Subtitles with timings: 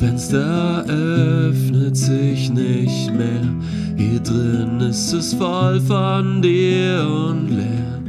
[0.00, 3.44] Fenster öffnet sich nicht mehr.
[3.98, 8.00] Hier drin ist es voll von dir und leer.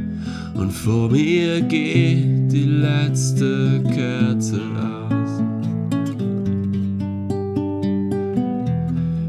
[0.54, 5.42] Und vor mir geht die letzte Kerze aus.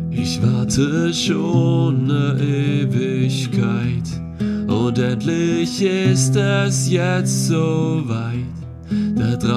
[0.09, 4.07] Ich warte schon eine Ewigkeit.
[4.69, 8.23] Und endlich ist es jetzt so weit.
[8.23, 8.52] Da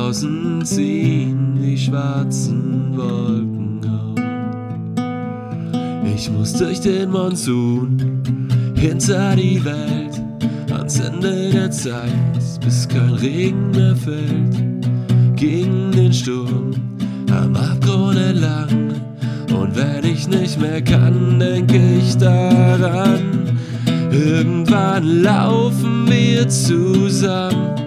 [0.07, 4.15] draußen ziehen die schwarzen Wolken auf.
[6.15, 8.23] Ich muss durch den Monsun
[8.77, 10.23] hinter die Welt
[10.71, 12.13] ans Ende der Zeit,
[12.65, 14.63] bis kein Regen mehr fällt.
[15.35, 16.71] Gegen den Sturm
[17.33, 18.93] am Abgrund entlang.
[19.59, 23.59] Und wenn ich nicht mehr kann, denke ich daran.
[24.13, 27.86] Irgendwann laufen wir zusammen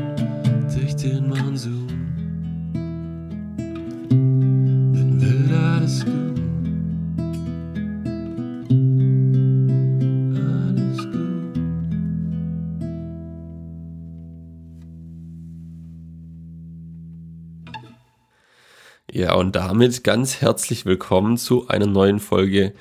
[19.12, 22.74] Ja, und damit ganz herzlich willkommen zu einer neuen Folge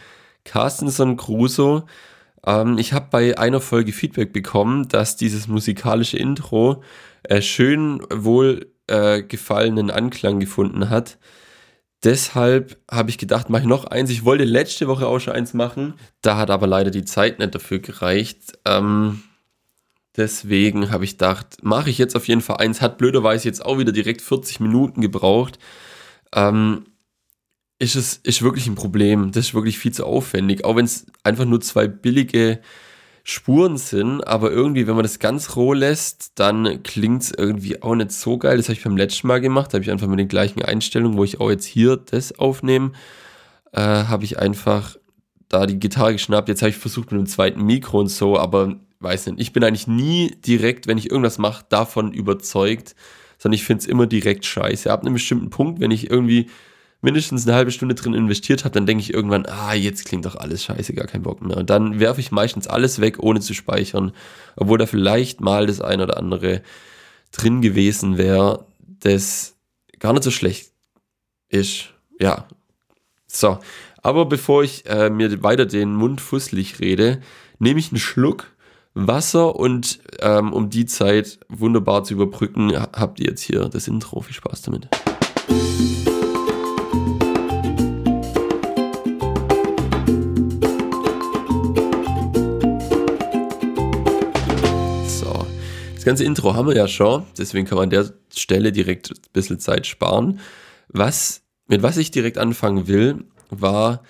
[0.44, 1.84] Carstenson Crusoe.
[2.44, 6.82] Ähm, ich habe bei einer Folge Feedback bekommen, dass dieses musikalische Intro
[7.22, 11.16] äh, schön wohl äh, gefallenen Anklang gefunden hat.
[12.04, 14.10] Deshalb habe ich gedacht, mache ich noch eins.
[14.10, 15.94] Ich wollte letzte Woche auch schon eins machen.
[16.20, 18.58] Da hat aber leider die Zeit nicht dafür gereicht.
[18.66, 19.22] Ähm,
[20.14, 22.82] deswegen habe ich gedacht, mache ich jetzt auf jeden Fall eins.
[22.82, 25.58] Hat blöderweise jetzt auch wieder direkt 40 Minuten gebraucht.
[26.34, 26.84] Ähm,
[27.78, 29.30] ist es ist wirklich ein Problem.
[29.32, 30.64] Das ist wirklich viel zu aufwendig.
[30.64, 32.60] Auch wenn es einfach nur zwei billige
[33.22, 37.94] Spuren sind, aber irgendwie, wenn man das ganz roh lässt, dann klingt es irgendwie auch
[37.94, 38.56] nicht so geil.
[38.56, 39.70] Das habe ich beim letzten Mal gemacht.
[39.70, 42.92] Da habe ich einfach mit den gleichen Einstellungen, wo ich auch jetzt hier das aufnehme,
[43.72, 44.96] äh, habe ich einfach
[45.48, 46.48] da die Gitarre geschnappt.
[46.48, 49.40] Jetzt habe ich versucht mit einem zweiten Mikro und so, aber weiß nicht.
[49.40, 52.94] Ich bin eigentlich nie direkt, wenn ich irgendwas mache, davon überzeugt,
[53.38, 54.92] sondern ich finde es immer direkt scheiße.
[54.92, 56.50] Ab einem bestimmten Punkt, wenn ich irgendwie
[57.00, 60.34] mindestens eine halbe Stunde drin investiert habe, dann denke ich irgendwann, ah, jetzt klingt doch
[60.34, 61.56] alles scheiße, gar kein Bock mehr.
[61.56, 64.12] Und dann werfe ich meistens alles weg, ohne zu speichern,
[64.56, 66.62] obwohl da vielleicht mal das ein oder andere
[67.30, 68.66] drin gewesen wäre,
[69.00, 69.56] das
[70.00, 70.72] gar nicht so schlecht
[71.48, 71.90] ist.
[72.20, 72.48] Ja.
[73.26, 73.58] So.
[74.02, 77.20] Aber bevor ich äh, mir weiter den Mund fusselig rede,
[77.58, 78.52] nehme ich einen Schluck
[79.06, 84.20] Wasser und ähm, um die Zeit wunderbar zu überbrücken, habt ihr jetzt hier das Intro.
[84.22, 84.88] Viel Spaß damit.
[95.06, 95.46] So,
[95.94, 99.32] das ganze Intro haben wir ja schon, deswegen kann man an der Stelle direkt ein
[99.32, 100.40] bisschen Zeit sparen.
[100.88, 104.02] Was, mit was ich direkt anfangen will, war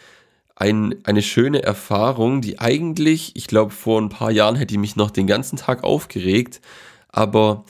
[0.59, 4.97] ein, eine schöne Erfahrung, die eigentlich, ich glaube, vor ein paar Jahren hätte die mich
[4.97, 6.61] noch den ganzen Tag aufgeregt,
[7.09, 7.65] aber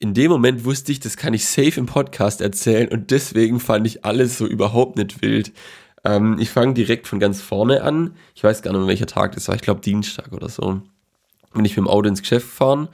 [0.00, 3.86] in dem Moment wusste ich, das kann ich safe im Podcast erzählen und deswegen fand
[3.86, 5.52] ich alles so überhaupt nicht wild.
[6.04, 8.16] Ähm, ich fange direkt von ganz vorne an.
[8.34, 9.54] Ich weiß gar nicht mehr, welcher Tag das war.
[9.54, 10.80] Ich glaube, Dienstag oder so.
[11.52, 12.88] Bin ich mit dem Auto ins Geschäft gefahren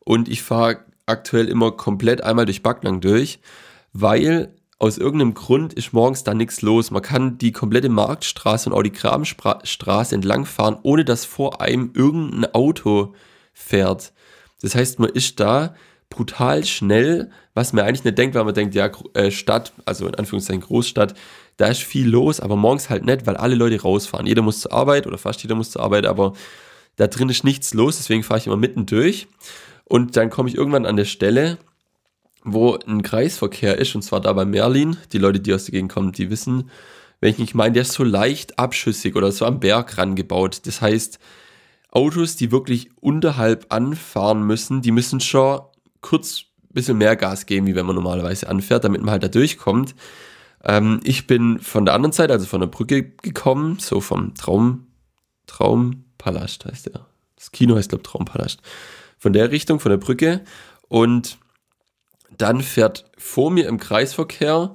[0.00, 3.38] und ich fahre aktuell immer komplett einmal durch Backlang durch,
[3.92, 6.90] weil aus irgendeinem Grund ist morgens da nichts los.
[6.90, 12.54] Man kann die komplette Marktstraße und auch die Grabenstraße entlangfahren, ohne dass vor einem irgendein
[12.54, 13.14] Auto
[13.52, 14.12] fährt.
[14.62, 15.74] Das heißt, man ist da
[16.10, 20.14] brutal schnell, was man eigentlich nicht denkt, weil man denkt, ja, äh, Stadt, also in
[20.14, 21.14] Anführungszeichen Großstadt,
[21.56, 24.26] da ist viel los, aber morgens halt nicht, weil alle Leute rausfahren.
[24.26, 26.34] Jeder muss zur Arbeit oder fast jeder muss zur Arbeit, aber
[26.96, 29.26] da drin ist nichts los, deswegen fahre ich immer mitten durch.
[29.84, 31.58] Und dann komme ich irgendwann an der Stelle,
[32.52, 34.96] wo ein Kreisverkehr ist, und zwar da bei Merlin.
[35.12, 36.70] Die Leute, die aus der Gegend kommen, die wissen,
[37.20, 40.66] wenn ich nicht meine, der ist so leicht abschüssig oder so am Berg rangebaut.
[40.66, 41.18] Das heißt,
[41.90, 45.60] Autos, die wirklich unterhalb anfahren müssen, die müssen schon
[46.00, 49.28] kurz ein bisschen mehr Gas geben, wie wenn man normalerweise anfährt, damit man halt da
[49.28, 49.94] durchkommt.
[50.64, 54.86] Ähm, ich bin von der anderen Seite, also von der Brücke gekommen, so vom Traum,
[55.46, 57.06] Traumpalast heißt der.
[57.36, 58.60] Das Kino heißt, glaube ich, Traumpalast.
[59.18, 60.42] Von der Richtung, von der Brücke.
[60.88, 61.38] Und
[62.36, 64.74] dann fährt vor mir im Kreisverkehr,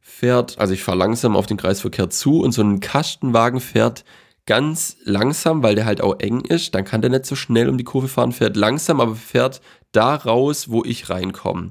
[0.00, 4.04] fährt, also ich fahre langsam auf den Kreisverkehr zu und so ein Kastenwagen fährt
[4.46, 6.74] ganz langsam, weil der halt auch eng ist.
[6.74, 9.60] Dann kann der nicht so schnell um die Kurve fahren, fährt langsam, aber fährt
[9.92, 11.70] da raus, wo ich reinkomme.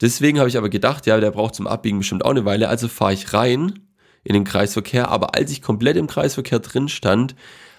[0.00, 2.88] Deswegen habe ich aber gedacht, ja, der braucht zum Abbiegen bestimmt auch eine Weile, also
[2.88, 3.80] fahre ich rein
[4.24, 5.08] in den Kreisverkehr.
[5.08, 7.34] Aber als ich komplett im Kreisverkehr drin stand,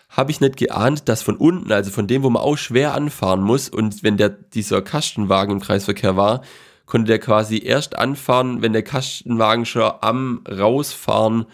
[0.09, 3.41] habe ich nicht geahnt, dass von unten, also von dem, wo man auch schwer anfahren
[3.41, 6.41] muss, und wenn der dieser Kastenwagen im Kreisverkehr war,
[6.91, 11.45] konnte der quasi erst anfahren, wenn der Kastenwagen schon am Rausfahren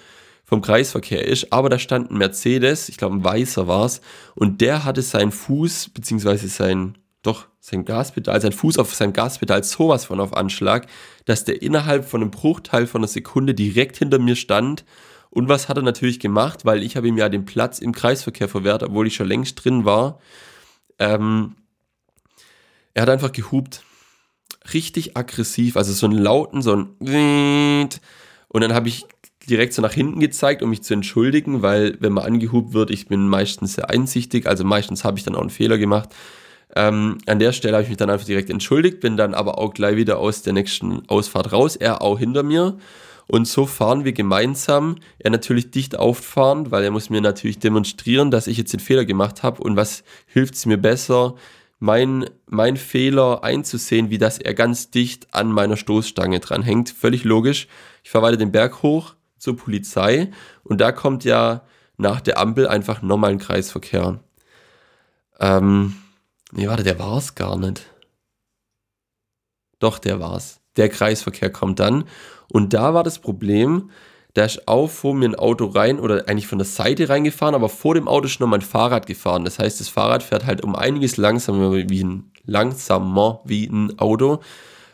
[0.44, 1.54] vom Kreisverkehr ist.
[1.54, 4.02] Aber da stand ein Mercedes, ich glaube ein weißer war es,
[4.34, 9.64] und der hatte seinen Fuß, beziehungsweise sein, doch, sein Gaspedal, sein Fuß auf sein Gaspedal
[9.64, 10.88] sowas von auf Anschlag,
[11.26, 14.86] dass der innerhalb von einem Bruchteil von einer Sekunde direkt hinter mir stand.
[15.30, 18.50] Und was hat er natürlich gemacht, weil ich habe ihm ja den Platz im Kreisverkehr
[18.50, 20.20] verwehrt, obwohl ich schon längst drin war.
[20.98, 21.58] Ähm,
[22.96, 23.84] er hat einfach gehupt.
[24.74, 27.90] Richtig aggressiv, also so einen lauten, so ein
[28.50, 29.06] und dann habe ich
[29.50, 33.08] direkt so nach hinten gezeigt, um mich zu entschuldigen, weil wenn man angehupt wird, ich
[33.08, 36.10] bin meistens sehr einsichtig, also meistens habe ich dann auch einen Fehler gemacht.
[36.76, 39.74] Ähm, an der Stelle habe ich mich dann einfach direkt entschuldigt, bin dann aber auch
[39.74, 42.78] gleich wieder aus der nächsten Ausfahrt raus, er auch hinter mir.
[43.30, 44.96] Und so fahren wir gemeinsam.
[45.20, 49.04] Er natürlich dicht auffahren, weil er muss mir natürlich demonstrieren, dass ich jetzt den Fehler
[49.04, 49.62] gemacht habe.
[49.62, 51.36] Und was hilft es mir besser,
[51.80, 56.90] mein, mein Fehler einzusehen, wie dass er ganz dicht an meiner Stoßstange dran hängt.
[56.90, 57.68] Völlig logisch.
[58.04, 60.32] Ich fahre weiter den Berg hoch, zur Polizei
[60.64, 61.64] und da kommt ja
[61.98, 64.20] nach der Ampel einfach nochmal ein Kreisverkehr.
[65.40, 65.96] Ähm,
[66.52, 67.86] nee, warte, der war es gar nicht.
[69.80, 70.60] Doch, der war's.
[70.76, 72.06] Der Kreisverkehr kommt dann.
[72.52, 73.92] Und da war das Problem,
[74.38, 77.70] da ist auch vor mir ein Auto rein oder eigentlich von der Seite reingefahren, aber
[77.70, 79.44] vor dem Auto ist noch mein Fahrrad gefahren.
[79.44, 84.42] Das heißt, das Fahrrad fährt halt um einiges langsamer wie ein, langsamer wie ein Auto.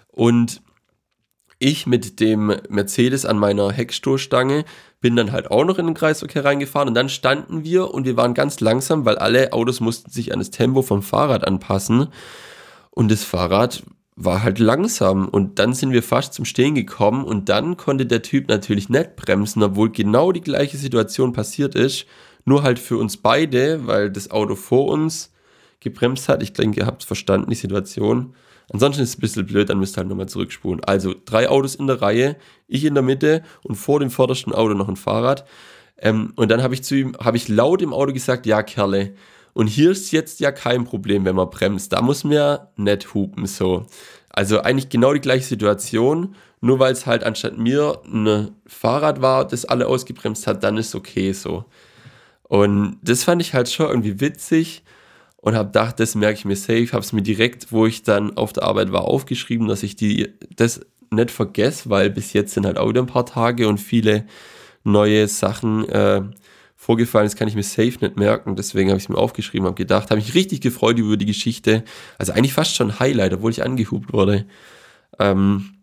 [0.08, 0.62] Und
[1.60, 4.64] ich mit dem Mercedes an meiner Heckstoßstange
[5.02, 8.16] bin dann halt auch noch in den Kreisverkehr reingefahren und dann standen wir und wir
[8.16, 12.08] waren ganz langsam, weil alle Autos mussten sich an das Tempo vom Fahrrad anpassen
[12.92, 13.84] und das Fahrrad
[14.16, 18.22] war halt langsam und dann sind wir fast zum Stehen gekommen und dann konnte der
[18.22, 22.06] Typ natürlich nicht bremsen, obwohl genau die gleiche Situation passiert ist,
[22.46, 25.32] nur halt für uns beide, weil das Auto vor uns
[25.80, 26.44] gebremst hat.
[26.44, 28.36] Ich denke, ihr habt verstanden die Situation.
[28.72, 30.84] Ansonsten ist es ein bisschen blöd, dann müsst ihr halt nochmal zurückspulen.
[30.84, 32.38] Also drei Autos in der Reihe,
[32.68, 35.46] ich in der Mitte und vor dem vordersten Auto noch ein Fahrrad.
[35.98, 39.14] Ähm, und dann habe ich zu ihm, habe ich laut im Auto gesagt, ja Kerle,
[39.54, 41.94] und hier ist jetzt ja kein Problem, wenn man bremst.
[41.94, 43.86] Da muss man ja nicht hupen so.
[44.30, 49.48] Also eigentlich genau die gleiche Situation, nur weil es halt anstatt mir ein Fahrrad war,
[49.48, 51.66] das alle ausgebremst hat, dann ist okay so.
[52.44, 54.84] Und das fand ich halt schon irgendwie witzig
[55.38, 58.38] und habe gedacht, das merke ich mir safe, habe es mir direkt, wo ich dann
[58.38, 62.66] auf der Arbeit war, aufgeschrieben, dass ich die das nicht vergesse, weil bis jetzt sind
[62.66, 64.26] halt auch wieder ein paar Tage und viele
[64.84, 66.22] neue Sachen äh,
[66.84, 67.26] vorgefallen.
[67.26, 68.56] Das kann ich mir safe nicht merken.
[68.56, 71.84] Deswegen habe ich es mir aufgeschrieben, habe gedacht, habe mich richtig gefreut über die Geschichte.
[72.18, 74.46] Also eigentlich fast schon Highlight, obwohl ich angehupt wurde.
[75.20, 75.76] Ähm,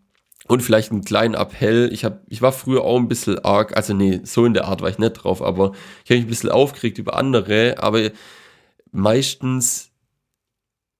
[0.47, 1.89] und vielleicht einen kleinen Appell.
[1.91, 4.81] Ich, hab, ich war früher auch ein bisschen arg, also nee, so in der Art
[4.81, 5.71] war ich nicht drauf, aber
[6.03, 7.75] ich habe mich ein bisschen aufgeregt über andere.
[7.79, 8.09] Aber
[8.91, 9.91] meistens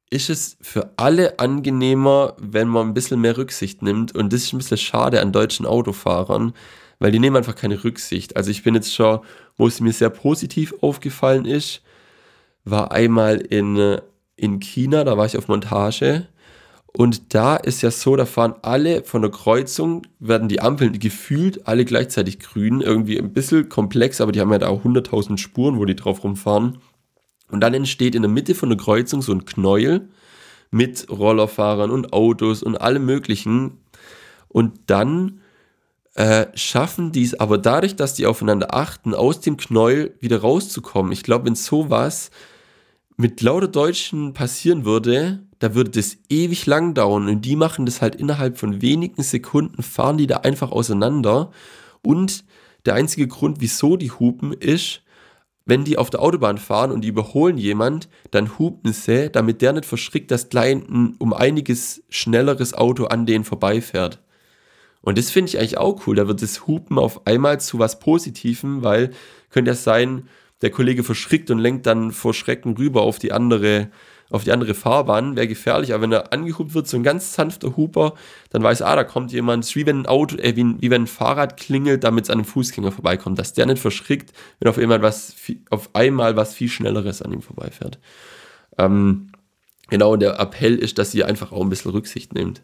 [0.10, 4.16] ist es für alle angenehmer, wenn man ein bisschen mehr Rücksicht nimmt.
[4.16, 6.54] Und das ist ein bisschen schade an deutschen Autofahrern,
[7.02, 8.38] weil die nehmen einfach keine Rücksicht.
[8.38, 9.22] Also ich bin jetzt schon,
[9.58, 11.82] wo es mir sehr positiv aufgefallen ist,
[12.64, 13.98] war einmal in,
[14.36, 16.28] in China, da war ich auf Montage.
[16.94, 21.68] Und da ist ja so, da fahren alle von der Kreuzung, werden die Ampeln gefühlt
[21.68, 22.82] alle gleichzeitig grün.
[22.82, 26.24] Irgendwie ein bisschen komplex, aber die haben ja da auch 100.000 Spuren, wo die drauf
[26.24, 26.78] rumfahren.
[27.50, 30.08] Und dann entsteht in der Mitte von der Kreuzung so ein Knäuel
[30.70, 33.80] mit Rollerfahrern und Autos und allem Möglichen.
[34.50, 35.41] Und dann
[36.16, 41.12] äh, schaffen die es aber dadurch, dass die aufeinander achten, aus dem Knäuel wieder rauszukommen.
[41.12, 42.32] Ich glaube, wenn sowas
[43.18, 47.28] mit lauter Deutschen passieren würde, da würde das ewig lang dauern.
[47.28, 51.52] Und die machen das halt innerhalb von wenigen Sekunden, fahren die da einfach auseinander.
[52.02, 52.44] Und
[52.86, 55.04] der einzige Grund, wieso die hupen, ist,
[55.66, 59.74] wenn die auf der Autobahn fahren und die überholen jemand, dann hupen sie, damit der
[59.74, 64.20] nicht verschrickt, dass gleich ein um einiges schnelleres Auto an denen vorbeifährt.
[65.02, 66.16] Und das finde ich eigentlich auch cool.
[66.16, 69.12] Da wird das Hupen auf einmal zu was Positivem, weil
[69.50, 70.28] könnte ja sein,
[70.62, 73.90] der Kollege verschrickt und lenkt dann vor Schrecken rüber auf die andere
[74.32, 77.76] auf die andere Fahrbahn, wäre gefährlich, aber wenn er angehupt wird, so ein ganz sanfter
[77.76, 78.14] Huper,
[78.50, 81.04] dann weiß, ah, da kommt jemand, ist wie wenn ein Auto, äh, wie, wie wenn
[81.04, 84.78] ein Fahrrad klingelt, damit es an einem Fußgänger vorbeikommt, dass der nicht verschrickt, wenn auf
[84.78, 85.36] einmal was,
[85.70, 88.00] auf einmal was viel Schnelleres an ihm vorbeifährt.
[88.78, 89.32] Ähm,
[89.90, 92.64] genau, und der Appell ist, dass ihr einfach auch ein bisschen Rücksicht nehmt.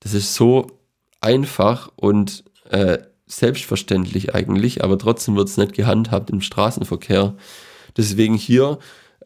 [0.00, 0.77] Das ist so
[1.20, 7.34] einfach und äh, selbstverständlich eigentlich, aber trotzdem wird es nicht gehandhabt im Straßenverkehr.
[7.96, 8.78] Deswegen hier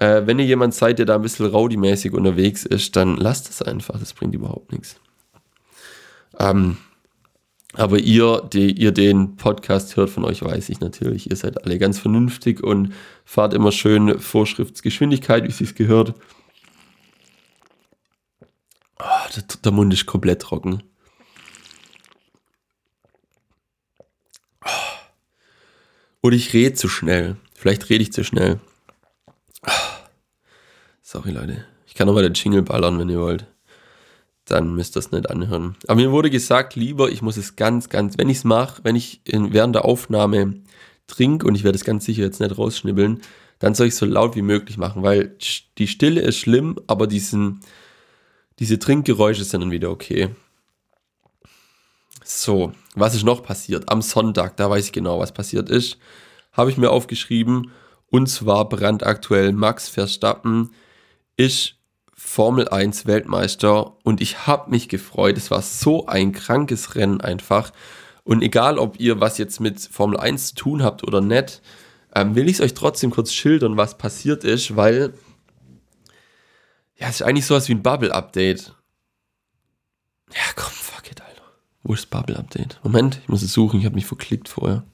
[0.03, 3.63] äh, wenn ihr jemand seid, der da ein bisschen rowdy-mäßig unterwegs ist, dann lasst es
[3.63, 3.99] einfach.
[3.99, 4.97] Das bringt überhaupt nichts.
[6.39, 6.79] Ähm,
[7.75, 11.79] aber ihr, die ihr den Podcast hört von euch, weiß ich natürlich, ihr seid alle
[11.79, 12.93] ganz vernünftig und
[13.25, 16.15] fahrt immer schön Vorschriftsgeschwindigkeit, wie es gehört.
[18.99, 20.83] Oh, der, der Mund ist komplett trocken.
[26.23, 27.37] Und ich rede zu schnell.
[27.52, 28.61] Vielleicht rede ich zu schnell.
[31.02, 31.67] Sorry, Leute.
[31.87, 33.47] Ich kann nochmal den Jingle ballern, wenn ihr wollt.
[34.45, 35.76] Dann müsst ihr es nicht anhören.
[35.88, 38.97] Aber mir wurde gesagt, lieber, ich muss es ganz, ganz, wenn ich es mache, wenn
[38.97, 40.62] ich in, während der Aufnahme
[41.09, 43.21] trinke, und ich werde es ganz sicher jetzt nicht rausschnibbeln,
[43.59, 45.37] dann soll ich es so laut wie möglich machen, weil
[45.79, 47.61] die Stille ist schlimm, aber diesen,
[48.61, 50.31] diese Trinkgeräusche sind dann wieder okay.
[52.25, 53.91] So, was ist noch passiert?
[53.91, 55.99] Am Sonntag, da weiß ich genau, was passiert ist,
[56.52, 57.71] habe ich mir aufgeschrieben,
[58.12, 60.71] und zwar brandaktuell Max Verstappen
[61.38, 61.76] ist
[62.14, 65.38] Formel 1 Weltmeister und ich habe mich gefreut.
[65.38, 67.73] Es war so ein krankes Rennen einfach.
[68.23, 71.62] Und egal, ob ihr was jetzt mit Formel 1 zu tun habt oder nicht,
[72.14, 75.14] ähm, will ich es euch trotzdem kurz schildern, was passiert ist, weil
[76.97, 78.75] ja, es ist eigentlich sowas wie ein Bubble-Update.
[80.35, 80.73] Ja, komm.
[81.85, 82.79] Wo ist das Bubble-Update?
[82.85, 84.85] Moment, ich muss es suchen, ich habe mich verklickt vorher.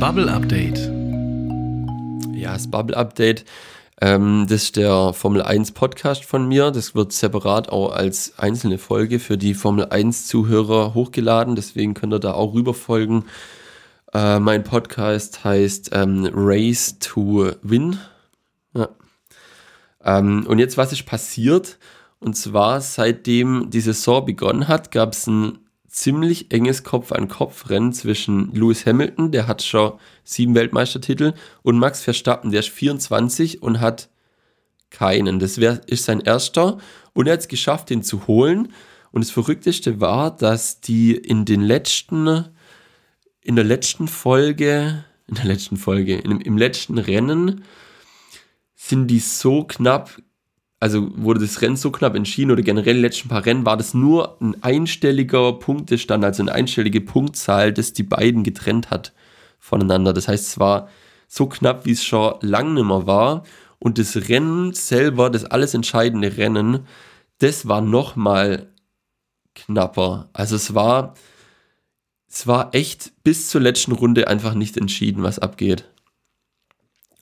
[0.00, 0.78] Bubble-Update.
[2.34, 3.44] Ja, das Bubble-Update
[4.00, 6.72] ähm, das ist der Formel 1 Podcast von mir.
[6.72, 11.54] Das wird separat auch als einzelne Folge für die Formel 1 Zuhörer hochgeladen.
[11.54, 13.26] Deswegen könnt ihr da auch rüberfolgen.
[14.12, 17.98] Äh, mein Podcast heißt ähm, Race to Win.
[18.74, 18.88] Ja.
[20.04, 21.78] Ähm, und jetzt, was ist passiert?
[22.24, 28.86] Und zwar, seitdem die Saison begonnen hat, gab es ein ziemlich enges Kopf-an-Kopf-Rennen zwischen Lewis
[28.86, 34.08] Hamilton, der hat schon sieben Weltmeistertitel, und Max Verstappen, der ist 24 und hat
[34.88, 35.38] keinen.
[35.38, 36.78] Das wär, ist sein erster
[37.12, 38.72] und er hat es geschafft, den zu holen.
[39.12, 42.46] Und das Verrückteste war, dass die in den letzten,
[43.42, 47.64] in der letzten Folge, in der letzten Folge, im, im letzten Rennen
[48.74, 50.22] sind die so knapp
[50.84, 53.94] also wurde das Rennen so knapp entschieden oder generell die letzten paar Rennen war das
[53.94, 59.14] nur ein einstelliger Punktestand, also eine einstellige Punktzahl, das die beiden getrennt hat
[59.58, 60.12] voneinander.
[60.12, 60.90] Das heißt, es war
[61.26, 63.44] so knapp, wie es schon lang nimmer war.
[63.78, 66.86] Und das Rennen selber, das alles entscheidende Rennen,
[67.38, 68.70] das war nochmal
[69.54, 70.28] knapper.
[70.34, 71.14] Also es war,
[72.28, 75.88] es war echt bis zur letzten Runde einfach nicht entschieden, was abgeht.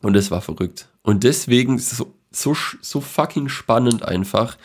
[0.00, 0.88] Und das war verrückt.
[1.02, 4.56] Und deswegen so so, so fucking spannend einfach.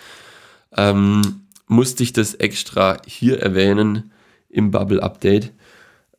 [0.75, 4.11] Ähm, musste ich das extra hier erwähnen
[4.49, 5.51] im Bubble Update.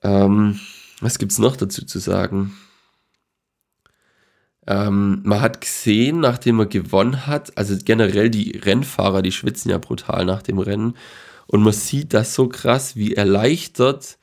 [0.02, 0.60] Ähm,
[1.00, 2.56] was es noch dazu zu sagen?
[4.66, 9.78] Ähm, man hat gesehen, nachdem er gewonnen hat, also generell die Rennfahrer, die schwitzen ja
[9.78, 10.94] brutal nach dem Rennen.
[11.46, 14.18] Und man sieht das so krass, wie erleichtert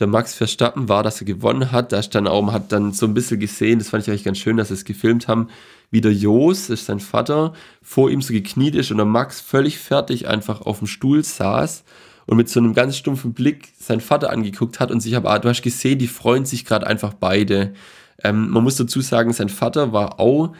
[0.00, 1.92] der Max Verstappen war, dass er gewonnen hat.
[1.92, 4.24] Da ist dann auch, man hat dann so ein bisschen gesehen, das fand ich eigentlich
[4.24, 5.48] ganz schön, dass sie es gefilmt haben,
[5.92, 9.40] wie der Jos, das ist sein Vater, vor ihm so gekniet ist und der Max
[9.40, 11.84] völlig fertig einfach auf dem Stuhl saß
[12.26, 15.48] und mit so einem ganz stumpfen Blick seinen Vater angeguckt hat und sich aber, du
[15.48, 17.74] hast gesehen, die freuen sich gerade einfach beide.
[18.24, 20.54] Ähm, man muss dazu sagen, sein Vater war auch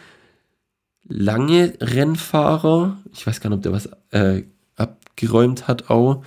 [1.09, 2.99] lange Rennfahrer.
[3.13, 4.43] Ich weiß gar nicht, ob der was äh,
[4.77, 6.23] abgeräumt hat auch.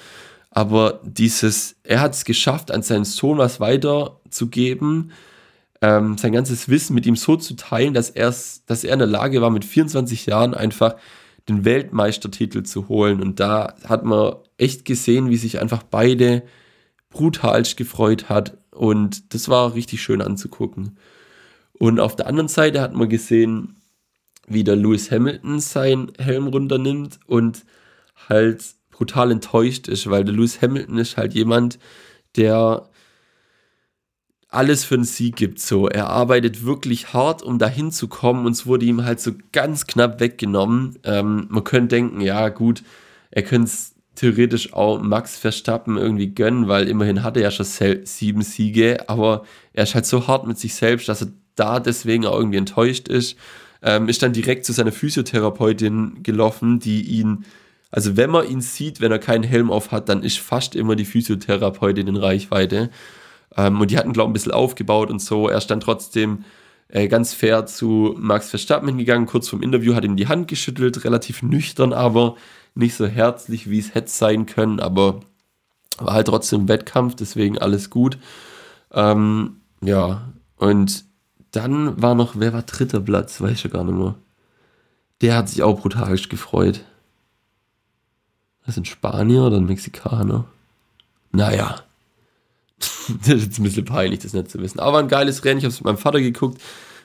[0.50, 5.12] Aber dieses, er hat es geschafft, an seinen Sohn was weiterzugeben
[5.85, 8.11] ähm, sein ganzes Wissen mit ihm so zu teilen, dass,
[8.65, 10.95] dass er in der Lage war, mit 24 Jahren einfach
[11.47, 13.21] den Weltmeistertitel zu holen.
[13.21, 16.41] Und da hat man echt gesehen, wie sich einfach beide
[17.11, 18.57] brutalst gefreut hat.
[18.71, 20.97] Und das war richtig schön anzugucken.
[21.73, 23.75] Und auf der anderen Seite hat man gesehen,
[24.47, 27.63] wie der Lewis Hamilton seinen Helm runternimmt und
[28.27, 31.77] halt brutal enttäuscht ist, weil der Lewis Hamilton ist halt jemand,
[32.37, 32.89] der
[34.55, 35.59] alles für einen Sieg gibt.
[35.59, 39.31] So, er arbeitet wirklich hart, um dahin zu kommen und es wurde ihm halt so
[39.51, 40.97] ganz knapp weggenommen.
[41.03, 42.83] Ähm, man könnte denken, ja gut,
[43.31, 47.65] er könnte es theoretisch auch Max Verstappen irgendwie gönnen, weil immerhin hat er ja schon
[48.05, 49.43] sieben Siege, aber
[49.74, 53.07] er ist halt so hart mit sich selbst, dass er da deswegen auch irgendwie enttäuscht
[53.07, 53.38] ist.
[53.81, 57.45] Ähm, ist dann direkt zu seiner Physiotherapeutin gelaufen, die ihn,
[57.91, 60.95] also wenn man ihn sieht, wenn er keinen Helm auf hat, dann ist fast immer
[60.95, 62.89] die Physiotherapeutin in Reichweite.
[63.57, 65.50] Ähm, und die hatten, glaube ich, ein bisschen aufgebaut und so.
[65.50, 66.43] Er stand trotzdem
[66.88, 69.27] äh, ganz fair zu Max Verstappen hingegangen.
[69.27, 72.35] Kurz vorm Interview hat ihm die Hand geschüttelt, relativ nüchtern, aber
[72.75, 74.79] nicht so herzlich, wie es hätte sein können.
[74.79, 75.21] Aber
[75.97, 78.17] war halt trotzdem Wettkampf, deswegen alles gut.
[78.91, 81.05] Ähm, ja, und
[81.51, 83.39] dann war noch, wer war dritter Platz?
[83.39, 84.15] Weiß ich ja gar nicht mehr.
[85.21, 86.81] Der hat sich auch brutal gefreut.
[88.65, 90.45] Das sind Spanier oder ein Mexikaner?
[91.31, 91.84] Naja,
[92.77, 94.79] das ist jetzt ein bisschen peinlich, das nicht zu wissen.
[94.79, 95.60] Aber ein geiles Rennen.
[95.60, 96.62] Ich habe es mit meinem Vater geguckt.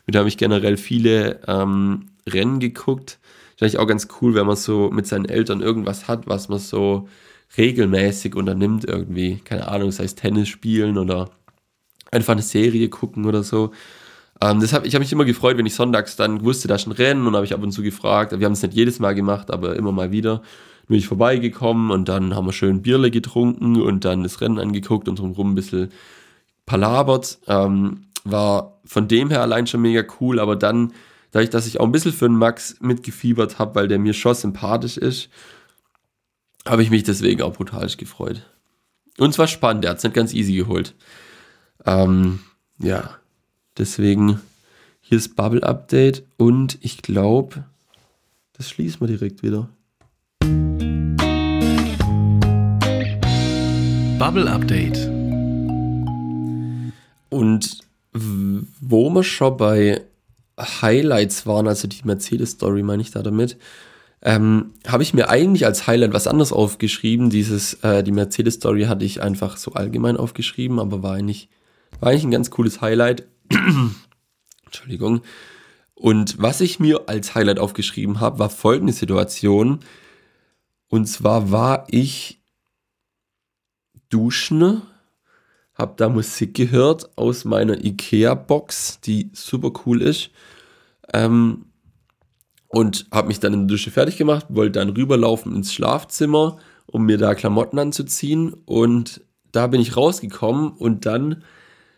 [0.07, 3.19] Mit dem habe ich generell viele ähm, Rennen geguckt.
[3.61, 7.09] Ist auch ganz cool, wenn man so mit seinen Eltern irgendwas hat, was man so
[7.59, 9.37] regelmäßig unternimmt irgendwie.
[9.45, 11.29] Keine Ahnung, sei es Tennis spielen oder
[12.11, 13.73] einfach eine Serie gucken oder so.
[14.41, 16.93] Ähm, das ich habe mich immer gefreut, wenn ich sonntags dann wusste, da ist ein
[16.93, 18.39] Rennen und habe ich ab und zu gefragt.
[18.39, 20.41] Wir haben es nicht jedes Mal gemacht, aber immer mal wieder.
[20.91, 25.09] Bin ich vorbeigekommen und dann haben wir schön Bierle getrunken und dann das Rennen angeguckt
[25.09, 25.93] und drumherum ein bisschen
[26.67, 27.39] palabert.
[27.47, 30.93] Ähm, war von dem her allein schon mega cool, aber dann,
[31.31, 34.35] dadurch, dass ich auch ein bisschen für den Max mitgefiebert habe, weil der mir schon
[34.35, 35.29] sympathisch ist,
[36.67, 38.43] habe ich mich deswegen auch brutal gefreut.
[39.17, 40.97] Und es war spannend, er hat es nicht ganz easy geholt.
[41.87, 42.41] Ähm,
[42.81, 43.11] ja,
[43.79, 44.41] deswegen
[45.03, 47.65] hier ist Bubble Update und ich glaube,
[48.55, 49.69] das schließen wir direkt wieder.
[54.21, 54.99] Bubble Update.
[57.31, 57.81] Und
[58.13, 60.03] wo wir schon bei
[60.61, 63.57] Highlights waren, also die Mercedes-Story meine ich da damit,
[64.21, 67.31] ähm, habe ich mir eigentlich als Highlight was anderes aufgeschrieben.
[67.31, 71.49] Dieses, äh, die Mercedes-Story hatte ich einfach so allgemein aufgeschrieben, aber war eigentlich,
[71.99, 73.27] war eigentlich ein ganz cooles Highlight.
[74.67, 75.23] Entschuldigung.
[75.95, 79.81] Und was ich mir als Highlight aufgeschrieben habe, war folgende Situation.
[80.89, 82.40] Und zwar war ich
[84.11, 84.83] duschen,
[85.75, 90.31] habe da Musik gehört aus meiner Ikea-Box, die super cool ist.
[91.13, 91.67] Ähm,
[92.69, 97.05] und habe mich dann in der Dusche fertig gemacht, wollte dann rüberlaufen ins Schlafzimmer, um
[97.05, 98.55] mir da Klamotten anzuziehen.
[98.65, 101.43] Und da bin ich rausgekommen und dann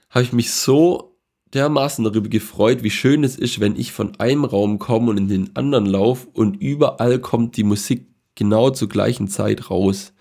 [0.09, 1.19] habe ich mich so
[1.53, 5.29] dermaßen darüber gefreut, wie schön es ist, wenn ich von einem Raum komme und in
[5.29, 10.15] den anderen laufe und überall kommt die Musik genau zur gleichen Zeit raus.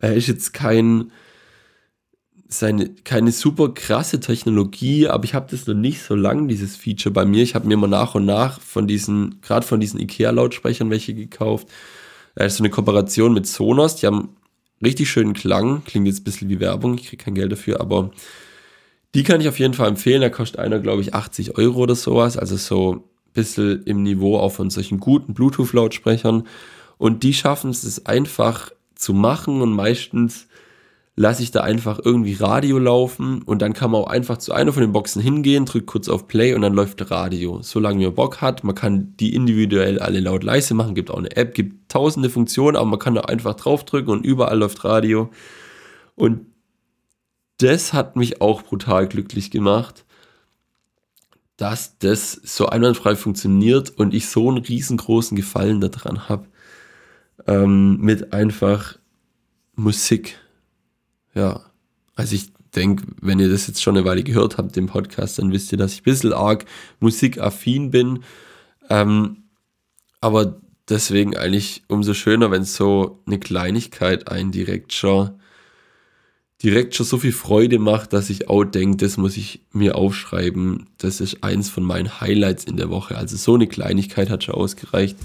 [0.00, 1.10] Er ist jetzt kein
[2.48, 7.12] seine, keine super krasse Technologie, aber ich habe das noch nicht so lang, dieses Feature
[7.12, 7.42] bei mir.
[7.42, 11.68] Ich habe mir mal nach und nach von diesen, gerade von diesen IKEA-Lautsprechern welche gekauft.
[12.34, 14.36] Das ist so eine Kooperation mit Sonos, die haben
[14.82, 15.82] richtig schönen Klang.
[15.84, 18.10] Klingt jetzt ein bisschen wie Werbung, ich kriege kein Geld dafür, aber
[19.14, 20.20] die kann ich auf jeden Fall empfehlen.
[20.20, 22.36] Da kostet einer, glaube ich, 80 Euro oder sowas.
[22.36, 23.00] Also so ein
[23.32, 26.46] bisschen im Niveau auch von solchen guten Bluetooth-Lautsprechern.
[26.98, 30.48] Und die schaffen es, einfach zu machen und meistens
[31.18, 34.72] lasse ich da einfach irgendwie Radio laufen und dann kann man auch einfach zu einer
[34.74, 37.62] von den Boxen hingehen, drückt kurz auf Play und dann läuft Radio.
[37.62, 41.34] Solange man Bock hat, man kann die individuell alle laut leise machen, gibt auch eine
[41.34, 45.30] App, gibt tausende Funktionen, aber man kann da einfach draufdrücken und überall läuft Radio.
[46.16, 46.46] Und
[47.58, 50.04] das hat mich auch brutal glücklich gemacht,
[51.56, 56.46] dass das so einwandfrei funktioniert und ich so einen riesengroßen Gefallen daran habe,
[57.46, 58.98] ähm, mit einfach
[59.74, 60.38] Musik
[61.36, 61.60] ja,
[62.14, 65.52] also ich denke, wenn ihr das jetzt schon eine Weile gehört habt, den Podcast, dann
[65.52, 66.64] wisst ihr, dass ich ein bisschen arg
[66.98, 68.24] musikaffin bin.
[68.88, 69.44] Ähm,
[70.22, 75.32] aber deswegen eigentlich umso schöner, wenn so eine Kleinigkeit einen direkt schon,
[76.62, 80.88] direkt schon so viel Freude macht, dass ich auch denke, das muss ich mir aufschreiben.
[80.96, 83.18] Das ist eins von meinen Highlights in der Woche.
[83.18, 85.18] Also so eine Kleinigkeit hat schon ausgereicht,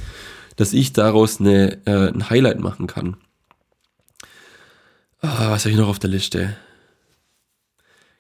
[0.62, 3.18] dass ich daraus eine, äh, ein Highlight machen kann.
[5.20, 6.56] Ah, was habe ich noch auf der Liste?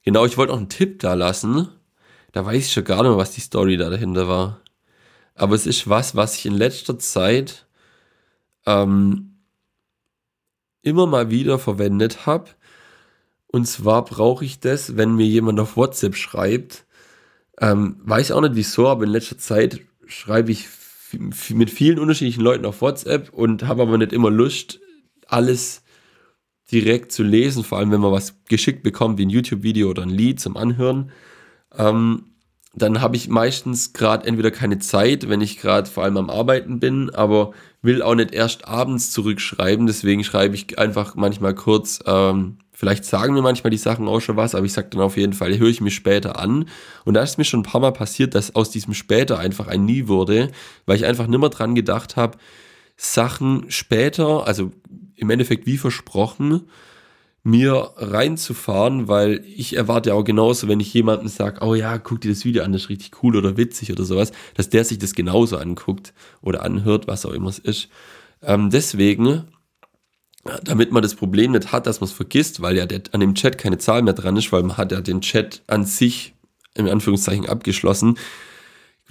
[0.01, 1.69] Genau, ich wollte noch einen Tipp da lassen.
[2.31, 4.59] Da weiß ich schon gar nicht mehr, was die Story da dahinter war.
[5.35, 7.67] Aber es ist was, was ich in letzter Zeit
[8.65, 9.35] ähm,
[10.81, 12.49] immer mal wieder verwendet habe.
[13.45, 16.87] Und zwar brauche ich das, wenn mir jemand auf WhatsApp schreibt.
[17.59, 20.67] Ähm, weiß auch nicht wieso, aber in letzter Zeit schreibe ich
[21.13, 24.79] mit vielen unterschiedlichen Leuten auf WhatsApp und habe aber nicht immer Lust,
[25.27, 25.83] alles
[26.71, 30.09] direkt zu lesen, vor allem wenn man was geschickt bekommt, wie ein YouTube-Video oder ein
[30.09, 31.11] Lied zum Anhören.
[31.77, 32.25] Ähm,
[32.73, 36.79] dann habe ich meistens gerade entweder keine Zeit, wenn ich gerade vor allem am Arbeiten
[36.79, 39.87] bin, aber will auch nicht erst abends zurückschreiben.
[39.87, 44.37] Deswegen schreibe ich einfach manchmal kurz, ähm, vielleicht sagen mir manchmal die Sachen auch schon
[44.37, 46.65] was, aber ich sage dann auf jeden Fall, höre ich mir später an.
[47.05, 49.85] Und da ist mir schon ein paar Mal passiert, dass aus diesem später einfach ein
[49.85, 50.49] Nie wurde,
[50.87, 52.39] weil ich einfach nimmer dran gedacht habe,
[52.97, 54.71] Sachen später, also
[55.15, 56.63] im Endeffekt wie versprochen,
[57.43, 62.21] mir reinzufahren, weil ich erwarte ja auch genauso, wenn ich jemandem sage, oh ja, guck
[62.21, 64.97] dir das Video an, das ist richtig cool oder witzig oder sowas, dass der sich
[64.97, 67.89] das genauso anguckt oder anhört, was auch immer es ist.
[68.41, 69.43] Ähm, deswegen,
[70.63, 73.35] damit man das Problem nicht hat, dass man es vergisst, weil ja der, an dem
[73.35, 76.33] Chat keine Zahl mehr dran ist, weil man hat ja den Chat an sich
[76.73, 78.17] in Anführungszeichen abgeschlossen.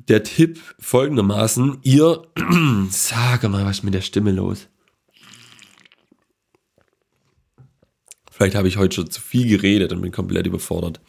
[0.08, 2.22] Der Tipp folgendermaßen, ihr,
[2.90, 4.66] sage mal, was ist mit der Stimme los?
[8.30, 11.00] Vielleicht habe ich heute schon zu viel geredet und bin komplett überfordert.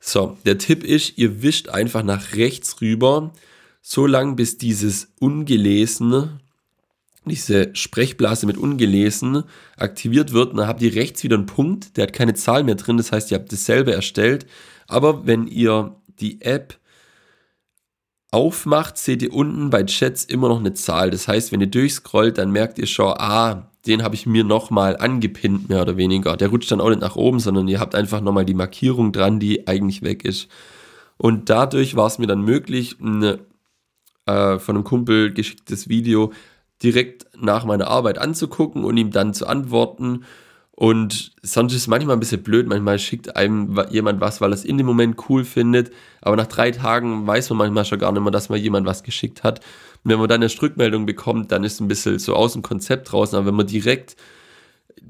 [0.00, 3.32] So, der Tipp ist, ihr wischt einfach nach rechts rüber,
[3.80, 6.40] so lang, bis dieses ungelesene,
[7.24, 9.44] diese Sprechblase mit ungelesen
[9.76, 10.56] aktiviert wird.
[10.56, 12.96] Dann habt ihr rechts wieder einen Punkt, der hat keine Zahl mehr drin.
[12.96, 14.46] Das heißt, ihr habt dasselbe erstellt.
[14.88, 16.78] Aber wenn ihr die App
[18.30, 21.10] aufmacht, seht ihr unten bei Chats immer noch eine Zahl.
[21.10, 24.96] Das heißt, wenn ihr durchscrollt, dann merkt ihr schon, ah, den habe ich mir nochmal
[24.96, 26.36] angepinnt, mehr oder weniger.
[26.36, 29.40] Der rutscht dann auch nicht nach oben, sondern ihr habt einfach nochmal die Markierung dran,
[29.40, 30.48] die eigentlich weg ist.
[31.18, 33.38] Und dadurch war es mir dann möglich, ein
[34.26, 36.32] äh, von einem Kumpel geschicktes Video
[36.82, 40.24] direkt nach meiner Arbeit anzugucken und ihm dann zu antworten.
[40.72, 42.66] Und sonst ist es manchmal ein bisschen blöd.
[42.66, 45.92] Manchmal schickt einem jemand was, weil er es in dem Moment cool findet.
[46.22, 49.02] Aber nach drei Tagen weiß man manchmal schon gar nicht mehr, dass man jemand was
[49.02, 49.60] geschickt hat.
[50.02, 53.12] Und wenn man dann eine Rückmeldung bekommt, dann ist ein bisschen so aus dem Konzept
[53.12, 53.36] draußen.
[53.36, 54.16] Aber wenn man direkt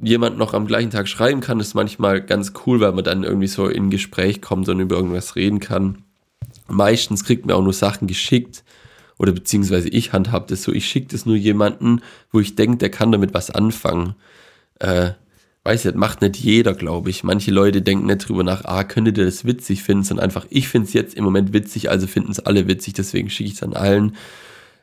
[0.03, 3.47] jemand noch am gleichen Tag schreiben kann, ist manchmal ganz cool, weil man dann irgendwie
[3.47, 6.03] so in Gespräch kommt und über irgendwas reden kann.
[6.69, 8.65] Meistens kriegt man auch nur Sachen geschickt
[9.23, 12.01] oder beziehungsweise ich handhab das so, ich schicke das nur jemanden,
[12.33, 14.17] wo ich denke, der kann damit was anfangen.
[14.81, 15.13] Äh,
[15.63, 17.23] weiß nicht, macht nicht jeder, glaube ich.
[17.23, 20.67] Manche Leute denken nicht drüber nach, ah, könntet ihr das witzig finden, sondern einfach, ich
[20.67, 23.63] finde es jetzt im Moment witzig, also finden es alle witzig, deswegen schicke ich es
[23.63, 24.17] an allen,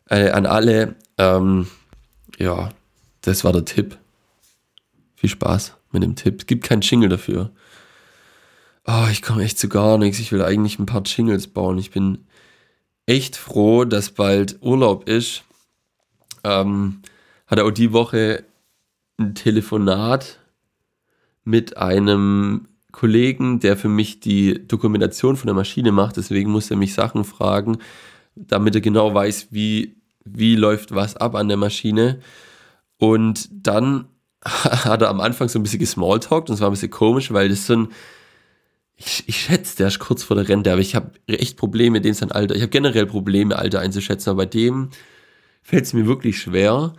[0.10, 0.96] äh, an alle.
[1.18, 1.68] Ähm,
[2.38, 2.70] ja,
[3.20, 3.98] das war der Tipp.
[5.16, 6.38] Viel Spaß mit dem Tipp.
[6.40, 7.52] Es gibt keinen Jingle dafür.
[8.88, 10.18] Oh, ich komme echt zu gar nichts.
[10.20, 11.78] Ich will eigentlich ein paar Jingles bauen.
[11.78, 12.20] Ich bin
[13.10, 15.44] echt froh, dass bald Urlaub ist.
[16.44, 17.02] Ähm,
[17.48, 18.44] hatte auch die Woche
[19.18, 20.38] ein Telefonat
[21.44, 26.18] mit einem Kollegen, der für mich die Dokumentation von der Maschine macht.
[26.18, 27.80] Deswegen muss er mich Sachen fragen,
[28.36, 32.20] damit er genau weiß, wie, wie läuft was ab an der Maschine.
[33.00, 34.06] Und dann
[34.46, 37.50] hat er am Anfang so ein bisschen gesmalltalkt und es war ein bisschen komisch, weil
[37.50, 37.88] das so ein
[39.00, 42.14] ich, ich schätze, der ist kurz vor der Rente, aber ich habe echt Probleme, den
[42.14, 42.56] sein Alter.
[42.56, 44.90] Ich habe generell Probleme, Alter einzuschätzen, aber bei dem
[45.64, 46.94] fällt es mir wirklich schwer.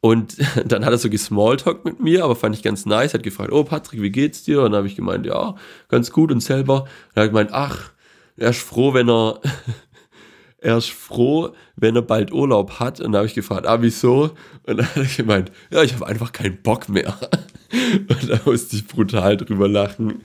[0.00, 0.36] Und
[0.66, 3.14] dann hat er so gesmalltalk mit mir, aber fand ich ganz nice.
[3.14, 4.58] Hat gefragt, oh Patrick, wie geht's dir?
[4.58, 5.54] Und dann habe ich gemeint, ja,
[5.88, 6.82] ganz gut und selber.
[6.82, 7.92] Und er hat gemeint, ach,
[8.36, 9.40] er ist froh, wenn er,
[10.58, 12.98] er ist froh, wenn er bald Urlaub hat.
[12.98, 14.32] Und dann habe ich gefragt, ah, wieso?
[14.66, 17.16] Und dann hat er gemeint, ja, ich habe einfach keinen Bock mehr.
[18.08, 20.22] Und da musste ich brutal drüber lachen.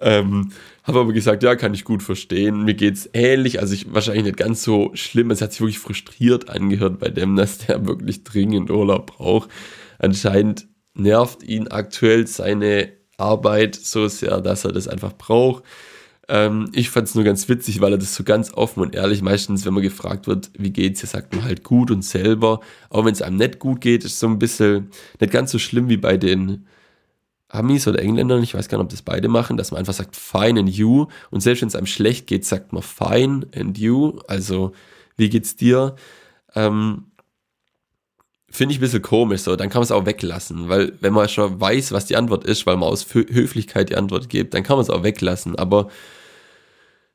[0.00, 2.64] Ähm, habe aber gesagt, ja, kann ich gut verstehen.
[2.64, 5.30] Mir geht es ähnlich, also ich wahrscheinlich nicht ganz so schlimm.
[5.30, 9.50] Es hat sich wirklich frustriert angehört bei dem, dass der wirklich dringend Urlaub braucht.
[9.98, 15.64] Anscheinend nervt ihn aktuell seine Arbeit so sehr, dass er das einfach braucht.
[16.28, 19.20] Ähm, ich fand es nur ganz witzig, weil er das so ganz offen und ehrlich,
[19.20, 22.60] meistens, wenn man gefragt wird, wie geht's, sagt man halt gut und selber.
[22.88, 25.88] Auch wenn es einem nicht gut geht, ist so ein bisschen nicht ganz so schlimm
[25.88, 26.66] wie bei den
[27.50, 30.16] Amis oder Engländern, ich weiß gar nicht, ob das beide machen, dass man einfach sagt
[30.16, 34.18] fine and you und selbst wenn es einem schlecht geht, sagt man fine and you,
[34.28, 34.72] also
[35.16, 35.96] wie geht's dir?
[36.54, 37.06] Ähm,
[38.52, 41.28] Finde ich ein bisschen komisch so, dann kann man es auch weglassen, weil wenn man
[41.28, 44.76] schon weiß, was die Antwort ist, weil man aus Höflichkeit die Antwort gibt, dann kann
[44.76, 45.88] man es auch weglassen, aber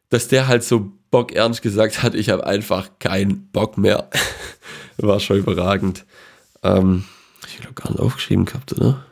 [0.09, 4.09] dass der halt so Bock ernst gesagt hat, ich habe einfach keinen Bock mehr,
[4.97, 6.05] war schon überragend.
[6.63, 7.05] Ähm,
[7.47, 9.05] ich habe gar nicht aufgeschrieben gehabt, oder?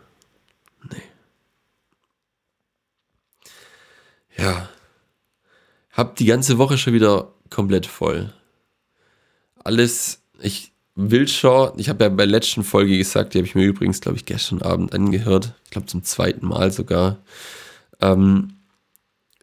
[4.37, 4.69] Ja,
[5.91, 8.33] hab die ganze Woche schon wieder komplett voll.
[9.63, 13.55] Alles, ich will schon, ich habe ja bei der letzten Folge gesagt, die habe ich
[13.55, 15.53] mir übrigens, glaube ich, gestern Abend angehört.
[15.65, 17.19] Ich glaube zum zweiten Mal sogar.
[18.01, 18.53] Ähm,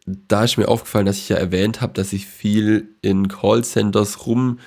[0.05, 4.59] da ist mir aufgefallen, dass ich ja erwähnt habe, dass ich viel in Callcenters rum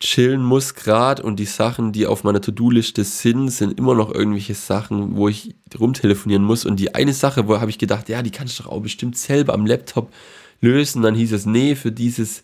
[0.00, 4.54] chillen muss gerade und die Sachen, die auf meiner To-Do-Liste sind, sind immer noch irgendwelche
[4.54, 6.64] Sachen, wo ich rumtelefonieren muss.
[6.64, 9.16] Und die eine Sache, wo habe ich gedacht, ja, die kannst du doch auch bestimmt
[9.16, 10.12] selber am Laptop
[10.60, 11.02] lösen.
[11.02, 12.42] Dann hieß es, nee, für dieses,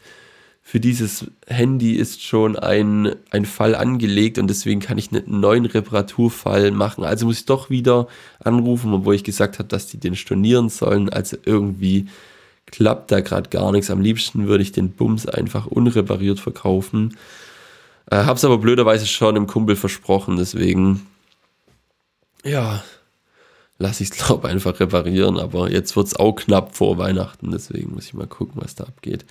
[0.63, 5.67] für dieses Handy ist schon ein, ein Fall angelegt und deswegen kann ich einen neuen
[5.67, 7.05] Reparaturfall machen.
[7.05, 8.07] Also muss ich doch wieder
[8.39, 11.09] anrufen, obwohl ich gesagt habe, dass die den stornieren sollen.
[11.09, 12.07] Also irgendwie
[12.67, 13.91] klappt da gerade gar nichts.
[13.91, 17.17] Am liebsten würde ich den Bums einfach unrepariert verkaufen.
[18.11, 21.07] Äh, hab's aber blöderweise schon dem Kumpel versprochen, deswegen,
[22.45, 22.83] ja,
[23.79, 25.39] lasse ich es, glaube einfach reparieren.
[25.39, 28.85] Aber jetzt wird es auch knapp vor Weihnachten, deswegen muss ich mal gucken, was da
[28.85, 29.25] abgeht.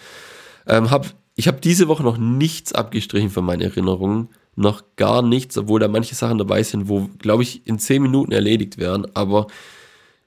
[0.68, 4.30] Ähm, hab, ich habe diese Woche noch nichts abgestrichen von meinen Erinnerungen.
[4.56, 8.34] Noch gar nichts, obwohl da manche Sachen dabei sind, wo, glaube ich, in 10 Minuten
[8.34, 9.08] erledigt werden.
[9.16, 9.48] Aber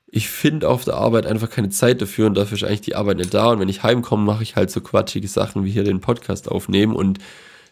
[0.07, 3.19] ich finde auf der Arbeit einfach keine Zeit dafür und dafür ist eigentlich die Arbeit
[3.19, 3.51] nicht da.
[3.51, 6.95] Und wenn ich heimkomme, mache ich halt so quatschige Sachen wie hier den Podcast aufnehmen
[6.95, 7.19] und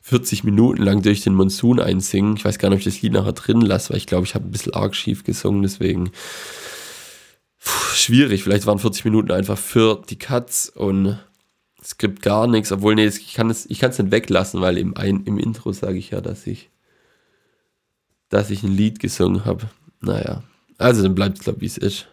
[0.02, 2.36] 40 Minuten lang durch den Monsun einsingen.
[2.36, 4.34] Ich weiß gar nicht, ob ich das Lied nachher drin lasse, weil ich glaube, ich
[4.34, 6.10] habe ein bisschen arg schief gesungen, deswegen
[7.62, 8.42] Puh, schwierig.
[8.42, 11.18] Vielleicht waren 40 Minuten einfach für die Katz und
[11.82, 15.38] Skript gar nichts, obwohl, nee, ich kann es ich nicht weglassen, weil im, ein, im
[15.38, 16.70] Intro sage ich ja, dass ich,
[18.28, 19.70] dass ich ein Lied gesungen habe.
[20.00, 20.42] Naja,
[20.76, 22.08] also dann bleibt es, glaube ich, wie es ist.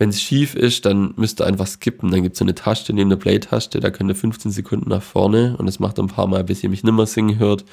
[0.00, 2.10] Wenn es schief ist, dann müsst ihr einfach skippen.
[2.10, 5.02] Dann gibt es so eine Taste neben der Play-Taste, da könnt ihr 15 Sekunden nach
[5.02, 7.64] vorne und das macht ein paar Mal, bis ihr mich nimmer singen hört.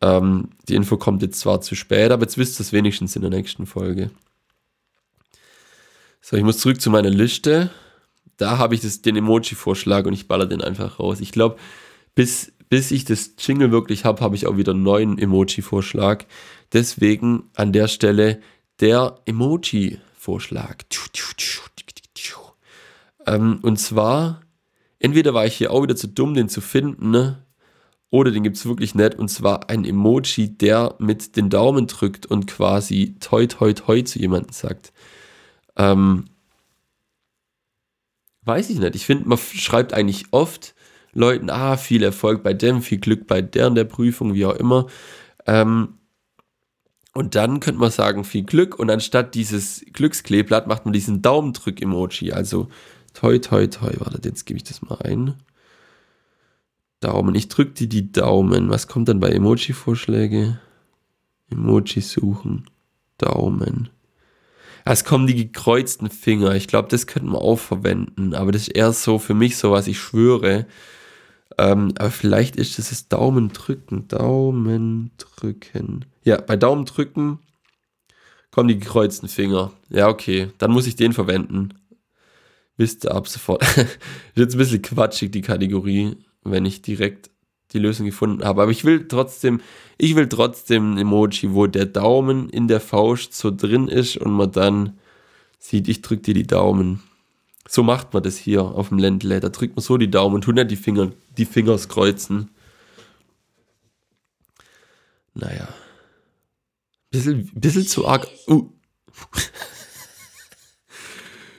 [0.00, 3.22] Ähm, die Info kommt jetzt zwar zu spät, aber jetzt wisst ihr es wenigstens in
[3.22, 4.10] der nächsten Folge.
[6.20, 7.70] So, ich muss zurück zu meiner Liste
[8.42, 11.20] da habe ich das, den Emoji-Vorschlag und ich baller den einfach raus.
[11.20, 11.56] Ich glaube,
[12.14, 16.24] bis, bis ich das Jingle wirklich habe, habe ich auch wieder einen neuen Emoji-Vorschlag.
[16.72, 18.40] Deswegen an der Stelle
[18.80, 19.20] der
[20.22, 20.76] Emoji-Vorschlag.
[23.26, 24.42] Ähm, und zwar,
[24.98, 27.44] entweder war ich hier auch wieder zu dumm, den zu finden, ne?
[28.10, 29.14] oder den gibt es wirklich nicht.
[29.14, 34.18] Und zwar ein Emoji, der mit den Daumen drückt und quasi toi toi toi zu
[34.18, 34.92] jemandem sagt.
[35.76, 36.26] Ähm,
[38.42, 38.96] weiß ich nicht.
[38.96, 40.74] Ich finde, man schreibt eigentlich oft
[41.14, 44.56] Leuten, ah, viel Erfolg bei dem, viel Glück bei der und der Prüfung, wie auch
[44.56, 44.88] immer.
[45.46, 45.98] Ähm,
[47.14, 48.78] und dann könnte man sagen, viel Glück.
[48.78, 52.32] Und anstatt dieses Glückskleeblatt macht man diesen Daumendrück-Emoji.
[52.32, 52.68] Also
[53.12, 53.92] toi, toi, toi.
[53.98, 55.34] Warte, jetzt gebe ich das mal ein.
[57.00, 57.34] Daumen.
[57.34, 58.70] Ich drücke dir die Daumen.
[58.70, 60.58] Was kommt dann bei Emoji-Vorschläge?
[61.50, 62.64] Emoji suchen.
[63.18, 63.90] Daumen.
[64.84, 66.54] Es kommen die gekreuzten Finger.
[66.54, 68.34] Ich glaube, das könnten wir auch verwenden.
[68.34, 70.66] Aber das ist eher so für mich so, was ich schwöre.
[71.58, 74.08] Ähm, aber vielleicht ist es das Daumen drücken.
[74.08, 76.04] Daumen drücken.
[76.24, 77.38] Ja, bei Daumen drücken
[78.50, 79.72] kommen die gekreuzten Finger.
[79.88, 80.48] Ja, okay.
[80.58, 81.74] Dann muss ich den verwenden.
[82.76, 83.62] Wisst ihr ab sofort.
[83.76, 83.98] ist
[84.34, 87.30] jetzt ein bisschen quatschig, die Kategorie, wenn ich direkt
[87.72, 88.62] die Lösung gefunden habe.
[88.62, 89.60] Aber ich will trotzdem,
[89.98, 94.32] ich will trotzdem ein Emoji, wo der Daumen in der Faust so drin ist und
[94.32, 94.98] man dann
[95.58, 97.02] sieht, ich drücke dir die Daumen.
[97.68, 99.40] So macht man das hier auf dem Ländle.
[99.40, 102.50] Da drückt man so die Daumen und tut nicht die Finger, die Fingers kreuzen.
[105.34, 105.68] Naja.
[107.10, 108.26] Bisschen, bisschen zu arg.
[108.48, 108.70] Uh.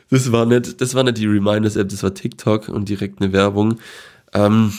[0.09, 3.79] Das war nicht, das war nicht die Reminders-App, das war TikTok und direkt eine Werbung.
[4.31, 4.71] Ähm,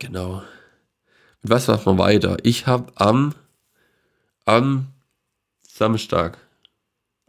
[0.00, 0.42] Genau.
[1.42, 2.38] Mit was machen wir weiter?
[2.42, 3.34] Ich habe am,
[4.46, 4.88] am
[5.62, 6.38] Samstag,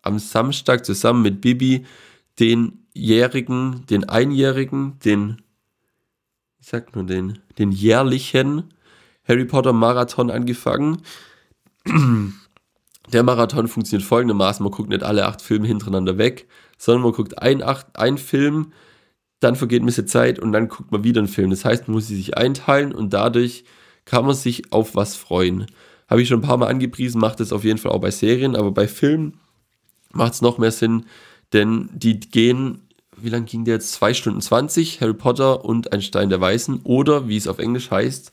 [0.01, 1.85] am Samstag zusammen mit Bibi
[2.39, 5.41] den jährigen, den einjährigen, den,
[6.59, 8.73] ich sag nur den, den jährlichen
[9.27, 11.01] Harry Potter Marathon angefangen.
[13.11, 17.39] Der Marathon funktioniert folgendermaßen: Man guckt nicht alle acht Filme hintereinander weg, sondern man guckt
[17.39, 18.71] ein, acht, ein Film
[19.41, 21.49] dann vergeht ein bisschen Zeit und dann guckt man wieder einen Film.
[21.49, 23.65] Das heißt, man muss sie sich einteilen und dadurch
[24.05, 25.65] kann man sich auf was freuen.
[26.07, 28.55] Habe ich schon ein paar Mal angepriesen, macht es auf jeden Fall auch bei Serien,
[28.55, 29.39] aber bei Filmen
[30.13, 31.05] macht es noch mehr Sinn,
[31.53, 33.93] denn die gehen, wie lange ging der jetzt?
[33.93, 37.91] 2 Stunden 20, Harry Potter und ein Stein der Weißen oder wie es auf Englisch
[37.91, 38.31] heißt,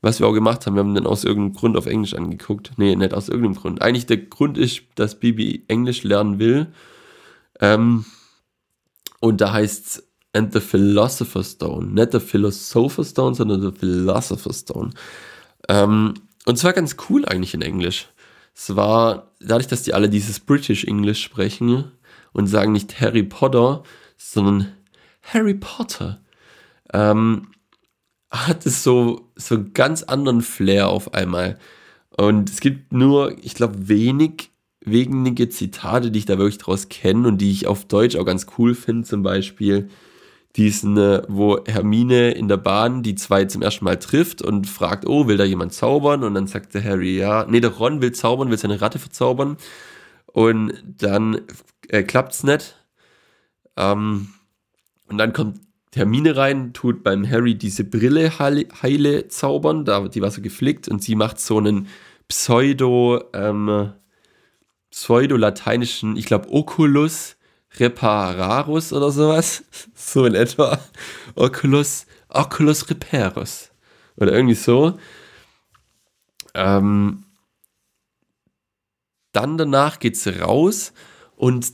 [0.00, 2.72] was wir auch gemacht haben, wir haben den aus irgendeinem Grund auf Englisch angeguckt.
[2.76, 3.82] Nee, nicht aus irgendeinem Grund.
[3.82, 6.68] Eigentlich der Grund ist, dass Bibi Englisch lernen will.
[7.60, 8.04] Ähm,
[9.20, 11.88] und da heißt es and the Philosopher's Stone.
[11.88, 14.90] Nicht the Philosopher's Stone, sondern the Philosopher's Stone.
[15.68, 16.14] Ähm,
[16.46, 18.08] und zwar ganz cool eigentlich in Englisch.
[18.60, 21.92] Es war, dadurch, dass die alle dieses British English sprechen
[22.32, 23.84] und sagen nicht Harry Potter,
[24.16, 24.72] sondern
[25.22, 26.20] Harry Potter,
[26.92, 27.52] ähm,
[28.32, 31.56] hat es so, so einen ganz anderen Flair auf einmal.
[32.16, 37.28] Und es gibt nur, ich glaube, wenig wenige Zitate, die ich da wirklich draus kenne
[37.28, 39.88] und die ich auf Deutsch auch ganz cool finde, zum Beispiel
[40.56, 40.96] diesen,
[41.28, 45.36] wo Hermine in der Bahn die zwei zum ersten Mal trifft und fragt, oh, will
[45.36, 46.24] da jemand zaubern?
[46.24, 47.46] Und dann sagt der Harry, ja.
[47.48, 49.56] Nee, der Ron will zaubern, will seine Ratte verzaubern.
[50.26, 51.42] Und dann
[51.88, 52.76] äh, es nicht.
[53.76, 54.28] Ähm,
[55.08, 55.60] und dann kommt
[55.94, 60.88] Hermine rein, tut beim Harry diese Brille heile, heile zaubern, da, die war so geflickt
[60.88, 61.88] und sie macht so einen
[62.28, 63.92] Pseudo, ähm,
[64.90, 67.37] pseudo-lateinischen, ich glaube, Oculus
[67.78, 69.64] Repararus oder sowas.
[69.94, 70.78] So in etwa.
[71.34, 73.70] Oculus, Oculus Reparus.
[74.16, 74.98] Oder irgendwie so.
[76.54, 77.24] Ähm,
[79.32, 80.92] dann danach geht sie raus
[81.36, 81.72] und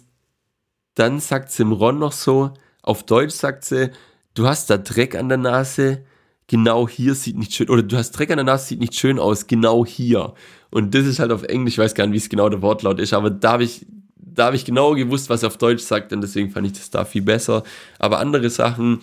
[0.95, 3.91] dann sagt sie im Ron noch so, auf Deutsch sagt sie,
[4.35, 6.05] du hast da Dreck an der Nase,
[6.47, 9.19] genau hier sieht nicht schön, oder du hast Dreck an der Nase, sieht nicht schön
[9.19, 10.35] aus, genau hier.
[10.71, 13.01] Und das ist halt auf Englisch, ich weiß gar nicht, wie es genau der Wortlaut
[13.01, 13.87] ist, aber da habe ich
[14.35, 16.91] da habe ich genau gewusst, was er auf Deutsch sagt und deswegen fand ich das
[16.91, 17.63] da viel besser.
[17.99, 19.01] Aber andere Sachen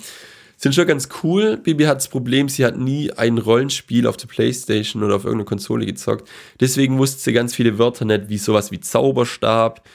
[0.57, 1.57] sind schon ganz cool.
[1.57, 5.49] Bibi hat das Problem, sie hat nie ein Rollenspiel auf der Playstation oder auf irgendeiner
[5.49, 6.29] Konsole gezockt.
[6.59, 9.87] Deswegen wusste sie ganz viele Wörter nicht, wie sowas wie Zauberstab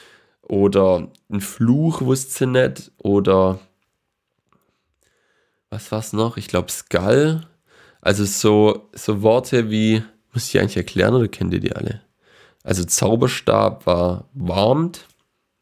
[0.42, 3.60] oder ein Fluch wusste sie nicht oder
[5.70, 6.36] was war's noch?
[6.36, 7.42] Ich glaube Skull.
[8.00, 12.02] Also so, so Worte wie, muss ich eigentlich erklären oder kennt ihr die alle?
[12.62, 15.06] Also Zauberstab war warmed,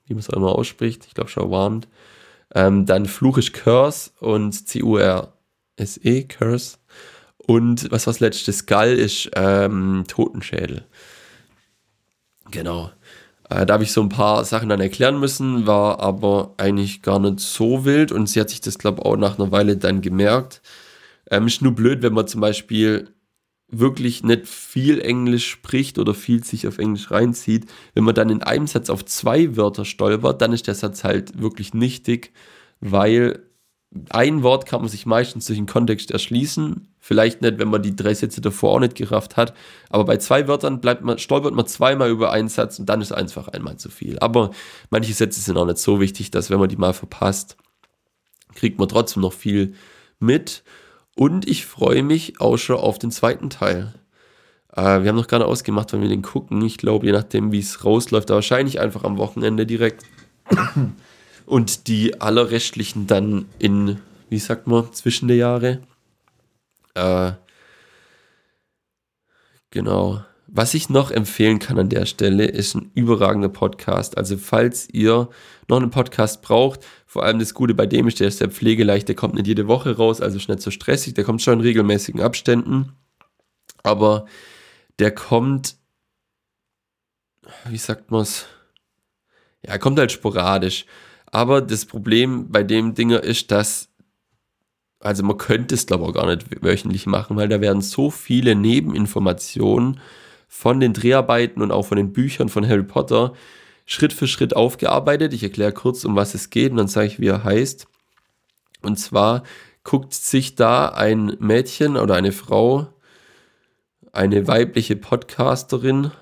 [0.07, 1.07] wie man es auch immer ausspricht.
[1.07, 1.89] Ich glaube schon warmed.
[2.55, 6.79] Ähm, dann Fluch ist Curse und C-U-R-S-E, Curse.
[7.39, 8.53] Und was war das letzte?
[8.53, 10.85] Skull ist ähm, Totenschädel.
[12.51, 12.91] Genau.
[13.51, 17.19] Äh, da habe ich so ein paar Sachen dann erklären müssen, war aber eigentlich gar
[17.19, 20.01] nicht so wild und sie hat sich das, glaube ich, auch nach einer Weile dann
[20.01, 20.63] gemerkt.
[21.31, 23.14] Ähm, ist nur blöd, wenn man zum Beispiel
[23.79, 27.67] wirklich nicht viel Englisch spricht oder viel sich auf Englisch reinzieht.
[27.95, 31.41] Wenn man dann in einem Satz auf zwei Wörter stolpert, dann ist der Satz halt
[31.41, 32.33] wirklich nichtig,
[32.81, 33.43] weil
[34.11, 36.89] ein Wort kann man sich meistens durch den Kontext erschließen.
[36.99, 39.55] Vielleicht nicht, wenn man die drei Sätze davor auch nicht gerafft hat.
[39.91, 43.13] Aber bei zwei Wörtern bleibt man, stolpert man zweimal über einen Satz und dann ist
[43.13, 44.19] einfach einmal zu viel.
[44.19, 44.51] Aber
[44.91, 47.57] manche Sätze sind auch nicht so wichtig, dass wenn man die mal verpasst,
[48.55, 49.75] kriegt man trotzdem noch viel
[50.19, 50.65] mit.
[51.17, 53.95] Und ich freue mich auch schon auf den zweiten Teil.
[54.73, 56.63] Äh, wir haben noch gerade ausgemacht, wann wir den gucken.
[56.63, 60.05] Ich glaube, je nachdem, wie es rausläuft, wahrscheinlich einfach am Wochenende direkt
[61.47, 65.81] und die allerrestlichen dann in, wie sagt man, zwischen der Jahre.
[66.95, 67.33] Äh,
[69.71, 70.25] genau.
[70.57, 74.17] Was ich noch empfehlen kann an der Stelle, ist ein überragender Podcast.
[74.17, 75.29] Also falls ihr
[75.67, 79.09] noch einen Podcast braucht, vor allem das Gute bei dem ist, der ist sehr pflegeleicht,
[79.09, 81.61] der kommt nicht jede Woche raus, also ist nicht so stressig, der kommt schon in
[81.63, 82.93] regelmäßigen Abständen.
[83.83, 84.27] Aber
[85.01, 85.75] der kommt,
[87.69, 88.47] wie sagt man es?
[89.67, 90.87] Ja, er kommt halt sporadisch.
[91.27, 93.89] Aber das Problem bei dem Dinger ist, dass,
[95.01, 98.09] also man könnte es glaube ich auch gar nicht wöchentlich machen, weil da werden so
[98.09, 99.99] viele Nebeninformationen
[100.57, 103.33] von den Dreharbeiten und auch von den Büchern von Harry Potter
[103.87, 105.33] Schritt für Schritt aufgearbeitet.
[105.33, 107.89] Ich erkläre kurz, um was es geht und dann sage ich, wie er heißt.
[108.81, 109.43] Und zwar
[109.83, 112.87] guckt sich da ein Mädchen oder eine Frau,
[114.13, 116.13] eine weibliche Podcasterin,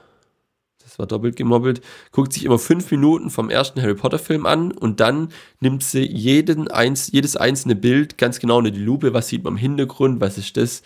[0.82, 4.72] das war doppelt gemobbelt, guckt sich immer fünf Minuten vom ersten Harry Potter Film an
[4.72, 5.28] und dann
[5.60, 6.70] nimmt sie jeden
[7.10, 10.56] jedes einzelne Bild ganz genau unter die Lupe, was sieht man im Hintergrund, was ist
[10.56, 10.82] das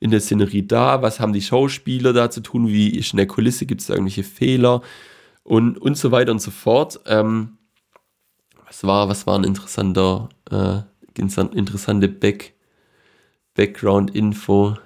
[0.00, 3.26] in der Szenerie da, was haben die Schauspieler da zu tun, wie ist in der
[3.26, 4.82] Kulisse, gibt es da irgendwelche Fehler
[5.44, 7.00] und, und so weiter und so fort.
[7.06, 7.58] Ähm,
[8.66, 10.80] was war, was war ein interessanter, äh,
[11.16, 12.54] interessante Back,
[13.54, 14.76] Background-Info?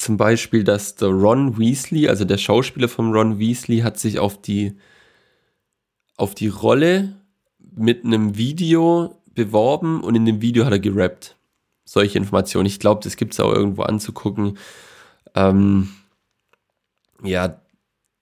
[0.00, 4.40] zum Beispiel, dass der Ron Weasley, also der Schauspieler von Ron Weasley, hat sich auf
[4.40, 4.76] die,
[6.16, 7.16] auf die Rolle
[7.58, 11.36] mit einem Video beworben und in dem Video hat er gerappt.
[11.92, 12.66] Solche Informationen.
[12.66, 14.58] Ich glaube, das gibt es auch irgendwo anzugucken.
[15.34, 15.88] Ähm,
[17.24, 17.60] ja,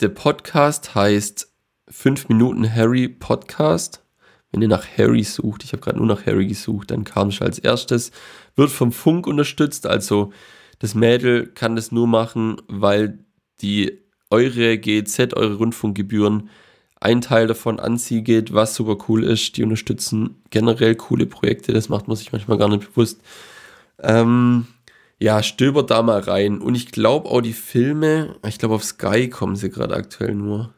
[0.01, 1.53] der Podcast heißt
[1.87, 4.03] 5 Minuten Harry Podcast.
[4.51, 7.43] Wenn ihr nach Harry sucht, ich habe gerade nur nach Harry gesucht, dann kam es
[7.43, 8.11] als erstes.
[8.57, 10.33] Wird vom Funk unterstützt, also
[10.79, 13.19] das Mädel kann das nur machen, weil
[13.61, 14.01] die
[14.31, 16.49] eure GEZ, eure Rundfunkgebühren,
[17.01, 19.59] ein Teil davon an sie geht, was super cool ist.
[19.59, 23.21] Die unterstützen generell coole Projekte, das macht man sich manchmal gar nicht bewusst.
[24.03, 24.67] Ähm,
[25.19, 26.59] ja, stöbert da mal rein.
[26.61, 30.75] Und ich glaube auch die Filme, ich glaube auf Sky kommen sie gerade aktuell nur.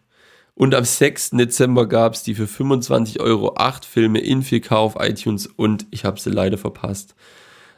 [0.55, 1.31] Und am 6.
[1.31, 6.05] Dezember gab es die für 25 Euro 8 Filme in 4K auf iTunes und ich
[6.05, 7.15] habe sie leider verpasst.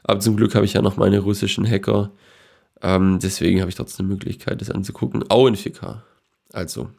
[0.03, 2.11] Aber zum Glück habe ich ja noch meine russischen Hacker.
[2.83, 5.25] Ähm, deswegen habe ich trotzdem die Möglichkeit, das anzugucken.
[5.29, 6.03] Auch in 4K.
[6.53, 6.91] Also.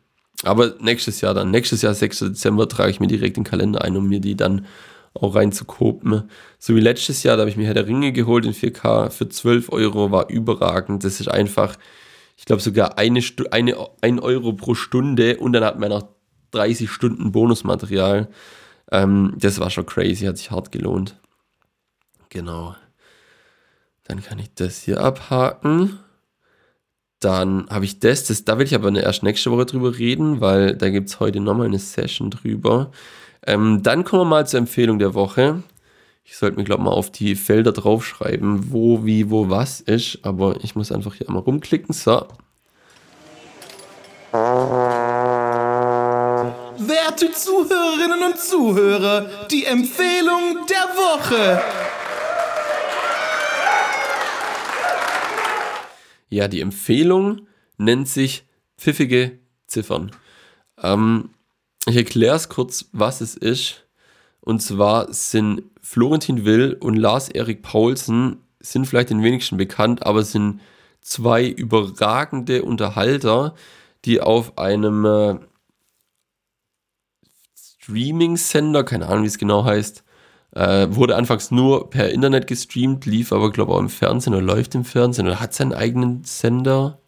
[0.44, 1.52] Aber nächstes Jahr dann.
[1.52, 2.20] Nächstes Jahr, 6.
[2.20, 4.66] Dezember, trage ich mir direkt den Kalender ein, um mir die dann
[5.14, 6.30] auch reinzukopen.
[6.60, 9.30] So wie letztes Jahr, da habe ich mir Herr der Ringe geholt in 4K für
[9.30, 11.04] 12 Euro, war überragend.
[11.04, 11.76] Das ist einfach,
[12.38, 13.22] ich glaube sogar eine,
[13.52, 16.08] eine, ein Euro pro Stunde und dann hat man noch
[16.52, 18.30] 30 Stunden Bonusmaterial.
[18.92, 21.20] Ähm, das war schon crazy, hat sich hart gelohnt.
[22.30, 22.76] Genau.
[24.06, 26.00] Dann kann ich das hier abhaken.
[27.20, 30.76] Dann habe ich das, das, da will ich aber erst nächste Woche drüber reden, weil
[30.76, 32.92] da gibt es heute nochmal eine Session drüber.
[33.46, 35.64] Ähm, dann kommen wir mal zur Empfehlung der Woche.
[36.26, 40.20] Ich sollte mir, glaube ich, mal auf die Felder draufschreiben, wo, wie, wo, was ist.
[40.24, 41.94] Aber ich muss einfach hier einmal rumklicken.
[41.94, 42.26] So.
[46.78, 51.62] Werte Zuhörerinnen und Zuhörer, die Empfehlung der Woche.
[56.30, 58.46] Ja, die Empfehlung nennt sich
[58.78, 59.38] pfiffige
[59.68, 60.10] Ziffern.
[60.82, 61.30] Ähm,
[61.88, 63.86] ich erkläre es kurz, was es ist.
[64.42, 70.62] Und zwar sind Florentin Will und Lars-Erik Paulsen sind vielleicht den wenigsten bekannt, aber sind
[71.02, 73.56] zwei überragende Unterhalter,
[74.06, 75.36] die auf einem äh,
[77.58, 80.04] Streaming-Sender, keine Ahnung, wie es genau heißt,
[80.56, 84.44] Äh, wurde anfangs nur per Internet gestreamt, lief aber, glaube ich, auch im Fernsehen oder
[84.44, 87.00] läuft im Fernsehen oder hat seinen eigenen Sender.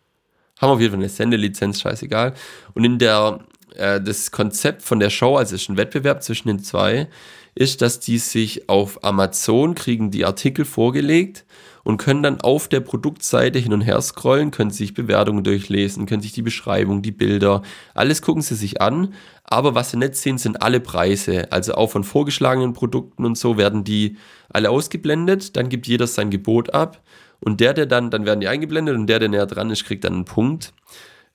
[0.60, 2.34] Haben auf jeden Fall eine Sendelizenz, scheißegal.
[2.74, 3.42] Und in der,
[3.78, 7.08] äh, das Konzept von der Show, also es ist ein Wettbewerb zwischen den zwei,
[7.56, 11.46] ist, dass die sich auf Amazon kriegen die Artikel vorgelegt
[11.86, 16.22] und können dann auf der Produktseite hin und her scrollen, können sich Bewertungen durchlesen, können
[16.22, 17.62] sich die Beschreibung, die Bilder,
[17.94, 19.14] alles gucken sie sich an.
[19.44, 21.52] Aber was sie nicht sehen, sind alle Preise.
[21.52, 24.18] Also auch von vorgeschlagenen Produkten und so werden die
[24.50, 25.56] alle ausgeblendet.
[25.56, 27.04] Dann gibt jeder sein Gebot ab.
[27.40, 30.04] Und der, der dann, dann werden die eingeblendet und der, der näher dran ist, kriegt
[30.04, 30.74] dann einen Punkt.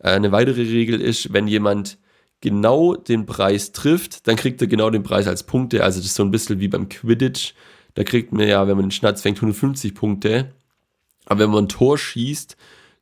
[0.01, 1.99] Äh, eine weitere Regel ist, wenn jemand
[2.41, 5.85] genau den Preis trifft, dann kriegt er genau den Preis als Punkte.
[5.85, 7.55] Also das ist so ein bisschen wie beim Quidditch.
[7.95, 10.53] Da kriegt man ja, wenn man den Schnatz fängt, 150 Punkte.
[11.27, 12.57] Aber wenn man ein Tor schießt,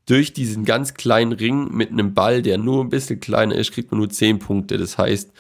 [0.07, 3.91] durch diesen ganz kleinen Ring mit einem Ball, der nur ein bisschen kleiner ist, kriegt
[3.91, 4.79] man nur 10 Punkte.
[4.79, 5.33] Das heißt,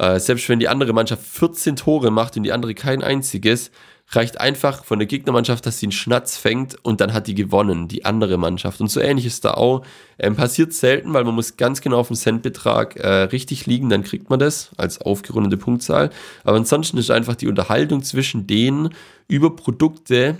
[0.00, 3.70] äh, selbst wenn die andere Mannschaft 14 Tore macht und die andere kein einziges,
[4.08, 7.88] reicht einfach von der Gegnermannschaft, dass sie einen Schnatz fängt und dann hat die gewonnen,
[7.88, 8.80] die andere Mannschaft.
[8.80, 9.84] Und so ähnlich ist da auch.
[10.18, 14.04] Ähm, passiert selten, weil man muss ganz genau auf den Centbetrag äh, richtig liegen, dann
[14.04, 16.10] kriegt man das als aufgerundete Punktzahl.
[16.44, 18.90] Aber ansonsten ist einfach die Unterhaltung zwischen denen
[19.26, 20.38] über Produkte,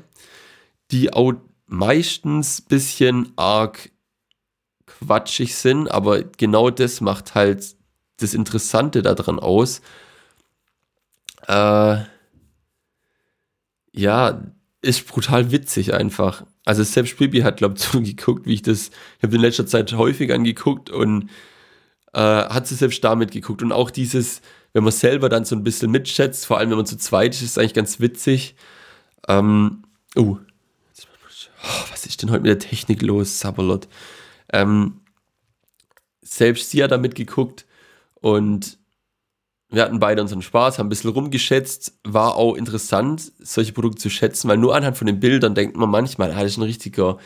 [0.90, 1.32] die auch
[1.66, 3.90] meistens ein bisschen arg
[4.86, 7.64] quatschig sind, aber genau das macht halt
[8.18, 9.80] das Interessante daran aus.
[11.48, 11.96] Äh,
[13.94, 14.42] ja,
[14.82, 16.44] ist brutal witzig einfach.
[16.64, 19.92] Also selbst Bibi hat, glaube ich, zugeguckt, wie ich das, ich habe in letzter Zeit
[19.94, 21.30] häufig angeguckt und
[22.12, 23.62] äh, hat sie selbst damit geguckt.
[23.62, 24.42] Und auch dieses,
[24.72, 27.42] wenn man selber dann so ein bisschen mitschätzt, vor allem wenn man zu zweit ist,
[27.42, 28.56] ist eigentlich ganz witzig.
[29.28, 29.84] Ähm,
[30.16, 30.38] uh, oh,
[31.90, 33.88] was ist denn heute mit der Technik los, Sabalot?
[34.52, 35.00] Ähm,
[36.20, 37.64] selbst sie hat damit geguckt
[38.14, 38.78] und
[39.74, 41.98] wir hatten beide unseren Spaß, haben ein bisschen rumgeschätzt.
[42.04, 45.90] War auch interessant, solche Produkte zu schätzen, weil nur anhand von den Bildern denkt man
[45.90, 47.18] manchmal, ah, das ist ein richtiger.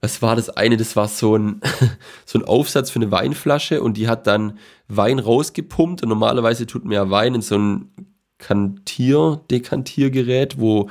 [0.00, 0.76] Was war das eine?
[0.76, 1.60] Das war so ein,
[2.24, 6.84] so ein Aufsatz für eine Weinflasche und die hat dann Wein rausgepumpt und normalerweise tut
[6.84, 7.90] man ja Wein in so ein
[8.38, 10.88] Kantier, Dekantiergerät, wo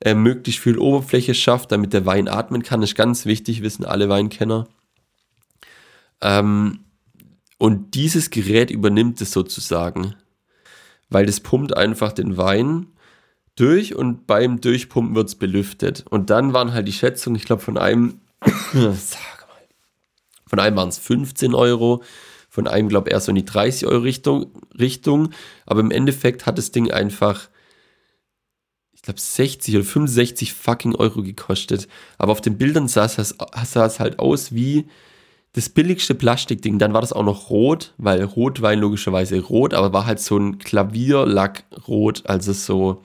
[0.00, 2.80] er möglichst viel Oberfläche schafft, damit der Wein atmen kann.
[2.80, 4.66] Das ist ganz wichtig, wissen alle Weinkenner.
[6.22, 6.80] Ähm,
[7.60, 10.14] und dieses Gerät übernimmt es sozusagen,
[11.10, 12.86] weil das pumpt einfach den Wein
[13.54, 16.06] durch und beim Durchpumpen wird es belüftet.
[16.08, 18.22] Und dann waren halt die Schätzungen, ich glaube, von einem,
[18.72, 19.68] sag mal,
[20.46, 22.02] von einem waren es 15 Euro,
[22.48, 24.46] von einem, glaube ich, eher so in die 30 Euro Richtung,
[24.78, 25.28] Richtung.
[25.66, 27.50] Aber im Endeffekt hat das Ding einfach,
[28.92, 31.88] ich glaube, 60 oder 65 fucking Euro gekostet.
[32.16, 33.34] Aber auf den Bildern sah es,
[33.64, 34.86] sah es halt aus wie
[35.52, 40.06] das billigste Plastikding, dann war das auch noch rot, weil Rotwein logischerweise rot, aber war
[40.06, 43.02] halt so ein Klavierlackrot, also so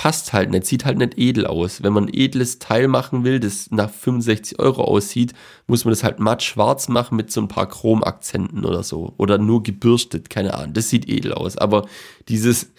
[0.00, 1.82] passt halt nicht, sieht halt nicht edel aus.
[1.82, 5.34] Wenn man ein edles Teil machen will, das nach 65 Euro aussieht,
[5.66, 9.12] muss man das halt matt schwarz machen mit so ein paar Chromakzenten oder so.
[9.18, 10.72] Oder nur gebürstet, keine Ahnung.
[10.72, 11.58] Das sieht edel aus.
[11.58, 11.86] Aber
[12.28, 12.72] dieses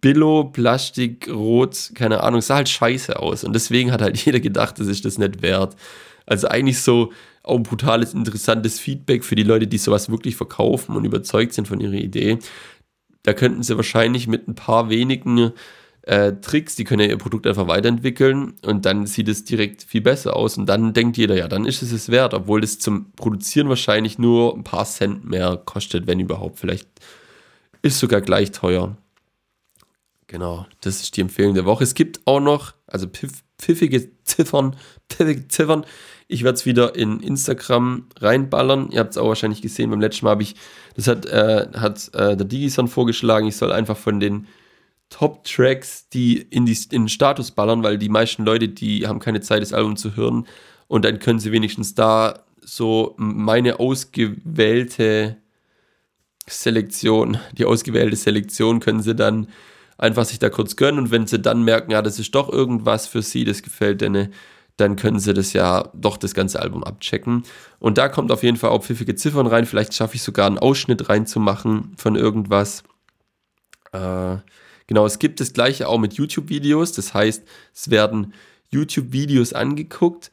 [0.00, 3.44] Billo, Plastik, Rot, keine Ahnung, sah halt scheiße aus.
[3.44, 5.76] Und deswegen hat halt jeder gedacht, das ist das nicht wert.
[6.24, 7.12] Also eigentlich so
[7.48, 11.68] auch ein brutales, interessantes Feedback für die Leute, die sowas wirklich verkaufen und überzeugt sind
[11.68, 12.38] von ihrer Idee.
[13.22, 15.52] Da könnten sie wahrscheinlich mit ein paar wenigen
[16.02, 20.00] äh, Tricks, die können ja ihr Produkt einfach weiterentwickeln und dann sieht es direkt viel
[20.00, 23.12] besser aus und dann denkt jeder, ja, dann ist es es wert, obwohl es zum
[23.12, 26.60] Produzieren wahrscheinlich nur ein paar Cent mehr kostet, wenn überhaupt.
[26.60, 26.88] Vielleicht
[27.82, 28.96] ist sogar gleich teuer.
[30.28, 31.84] Genau, das ist die Empfehlung der Woche.
[31.84, 33.06] Es gibt auch noch, also
[33.60, 34.76] pfiffige Ziffern,
[35.10, 35.84] pfiffige Ziffern
[36.28, 38.90] ich werde es wieder in Instagram reinballern.
[38.90, 39.90] Ihr habt es auch wahrscheinlich gesehen.
[39.90, 40.54] Beim letzten Mal habe ich,
[40.94, 44.46] das hat, äh, hat äh, der Digison vorgeschlagen, ich soll einfach von den
[45.08, 49.40] Top-Tracks, die in, die in den Status ballern, weil die meisten Leute, die haben keine
[49.40, 50.46] Zeit, das Album zu hören.
[50.86, 55.38] Und dann können sie wenigstens da so meine ausgewählte
[56.46, 59.48] Selektion, die ausgewählte Selektion können sie dann
[59.98, 60.98] einfach sich da kurz gönnen.
[60.98, 64.32] Und wenn sie dann merken, ja, das ist doch irgendwas für sie, das gefällt denen,
[64.76, 67.42] dann können sie das ja doch das ganze Album abchecken.
[67.80, 69.66] Und da kommt auf jeden Fall auch pfiffige Ziffern rein.
[69.66, 72.84] Vielleicht schaffe ich sogar einen Ausschnitt reinzumachen von irgendwas.
[73.92, 74.36] Äh,
[74.86, 76.92] genau, es gibt das gleiche auch mit YouTube-Videos.
[76.92, 77.42] Das heißt,
[77.74, 78.34] es werden
[78.70, 80.30] YouTube-Videos angeguckt,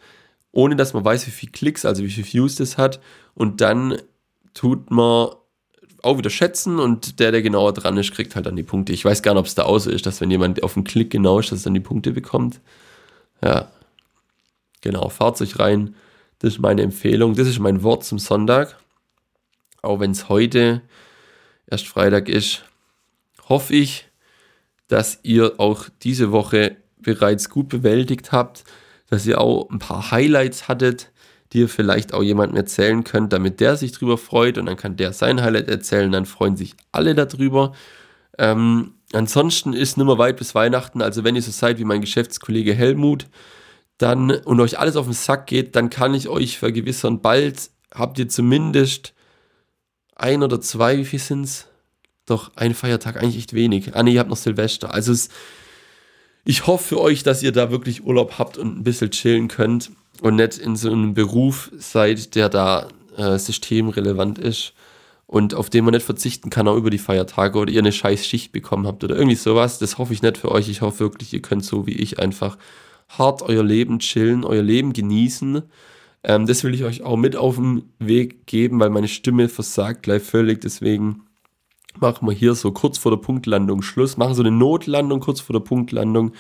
[0.52, 3.02] ohne dass man weiß, wie viele Klicks, also wie viele Views das hat.
[3.34, 3.98] Und dann
[4.54, 5.30] tut man
[6.06, 8.94] auch wieder schätzen und der, der genauer dran ist, kriegt halt dann die Punkte.
[8.94, 11.10] Ich weiß gar nicht, ob es da so ist, dass wenn jemand auf den Klick
[11.10, 12.62] genau ist, dass er dann die Punkte bekommt.
[13.44, 13.70] Ja,
[14.86, 15.96] Genau, Fahrzeug rein.
[16.38, 17.34] Das ist meine Empfehlung.
[17.34, 18.78] Das ist mein Wort zum Sonntag.
[19.82, 20.84] Auch wenn es heute
[21.66, 22.66] erst Freitag ist,
[23.50, 24.08] hoffe ich,
[24.88, 28.64] dass ihr auch diese Woche bereits gut bewältigt habt,
[29.10, 31.12] dass ihr auch ein paar Highlights hattet,
[31.54, 34.98] die ihr vielleicht auch jemandem erzählen könnt, damit der sich drüber freut und dann kann
[34.98, 37.74] der sein Highlight erzählen, dann freuen sich alle darüber.
[38.38, 42.02] Ähm, ansonsten ist nicht mehr weit bis Weihnachten, also wenn ihr so seid wie mein
[42.02, 43.28] Geschäftskollege Helmut,
[43.98, 48.20] dann und euch alles auf den Sack geht, dann kann ich euch vergewissern, bald habt
[48.20, 49.14] ihr zumindest
[50.16, 51.68] ein oder zwei, wie viel sind's?
[52.26, 53.96] Doch ein Feiertag eigentlich echt wenig.
[53.96, 54.94] Ah ne, ihr habt noch Silvester.
[54.94, 55.30] Also es,
[56.44, 59.92] ich hoffe für euch, dass ihr da wirklich Urlaub habt und ein bisschen chillen könnt
[60.22, 62.88] und nicht in so einem Beruf seid, der da
[63.18, 64.74] äh, systemrelevant ist
[65.28, 68.26] und auf den man nicht verzichten kann, auch über die Feiertage oder ihr eine scheiß
[68.26, 69.80] Schicht bekommen habt oder irgendwie sowas.
[69.80, 70.70] Das hoffe ich nicht für euch.
[70.70, 72.58] Ich hoffe wirklich, ihr könnt so wie ich einfach
[73.10, 75.64] hart euer Leben chillen, euer Leben genießen.
[76.24, 80.04] Ähm, das will ich euch auch mit auf den Weg geben, weil meine Stimme versagt
[80.04, 80.62] gleich völlig.
[80.62, 81.24] Deswegen
[82.00, 84.18] machen wir hier so kurz vor der Punktlandung Schluss.
[84.18, 86.34] Machen so eine Notlandung kurz vor der Punktlandung.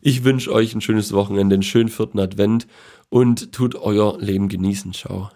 [0.00, 2.66] Ich wünsche euch ein schönes Wochenende, einen schönen vierten Advent
[3.14, 4.92] und tut euer Leben genießen.
[4.92, 5.30] Ciao.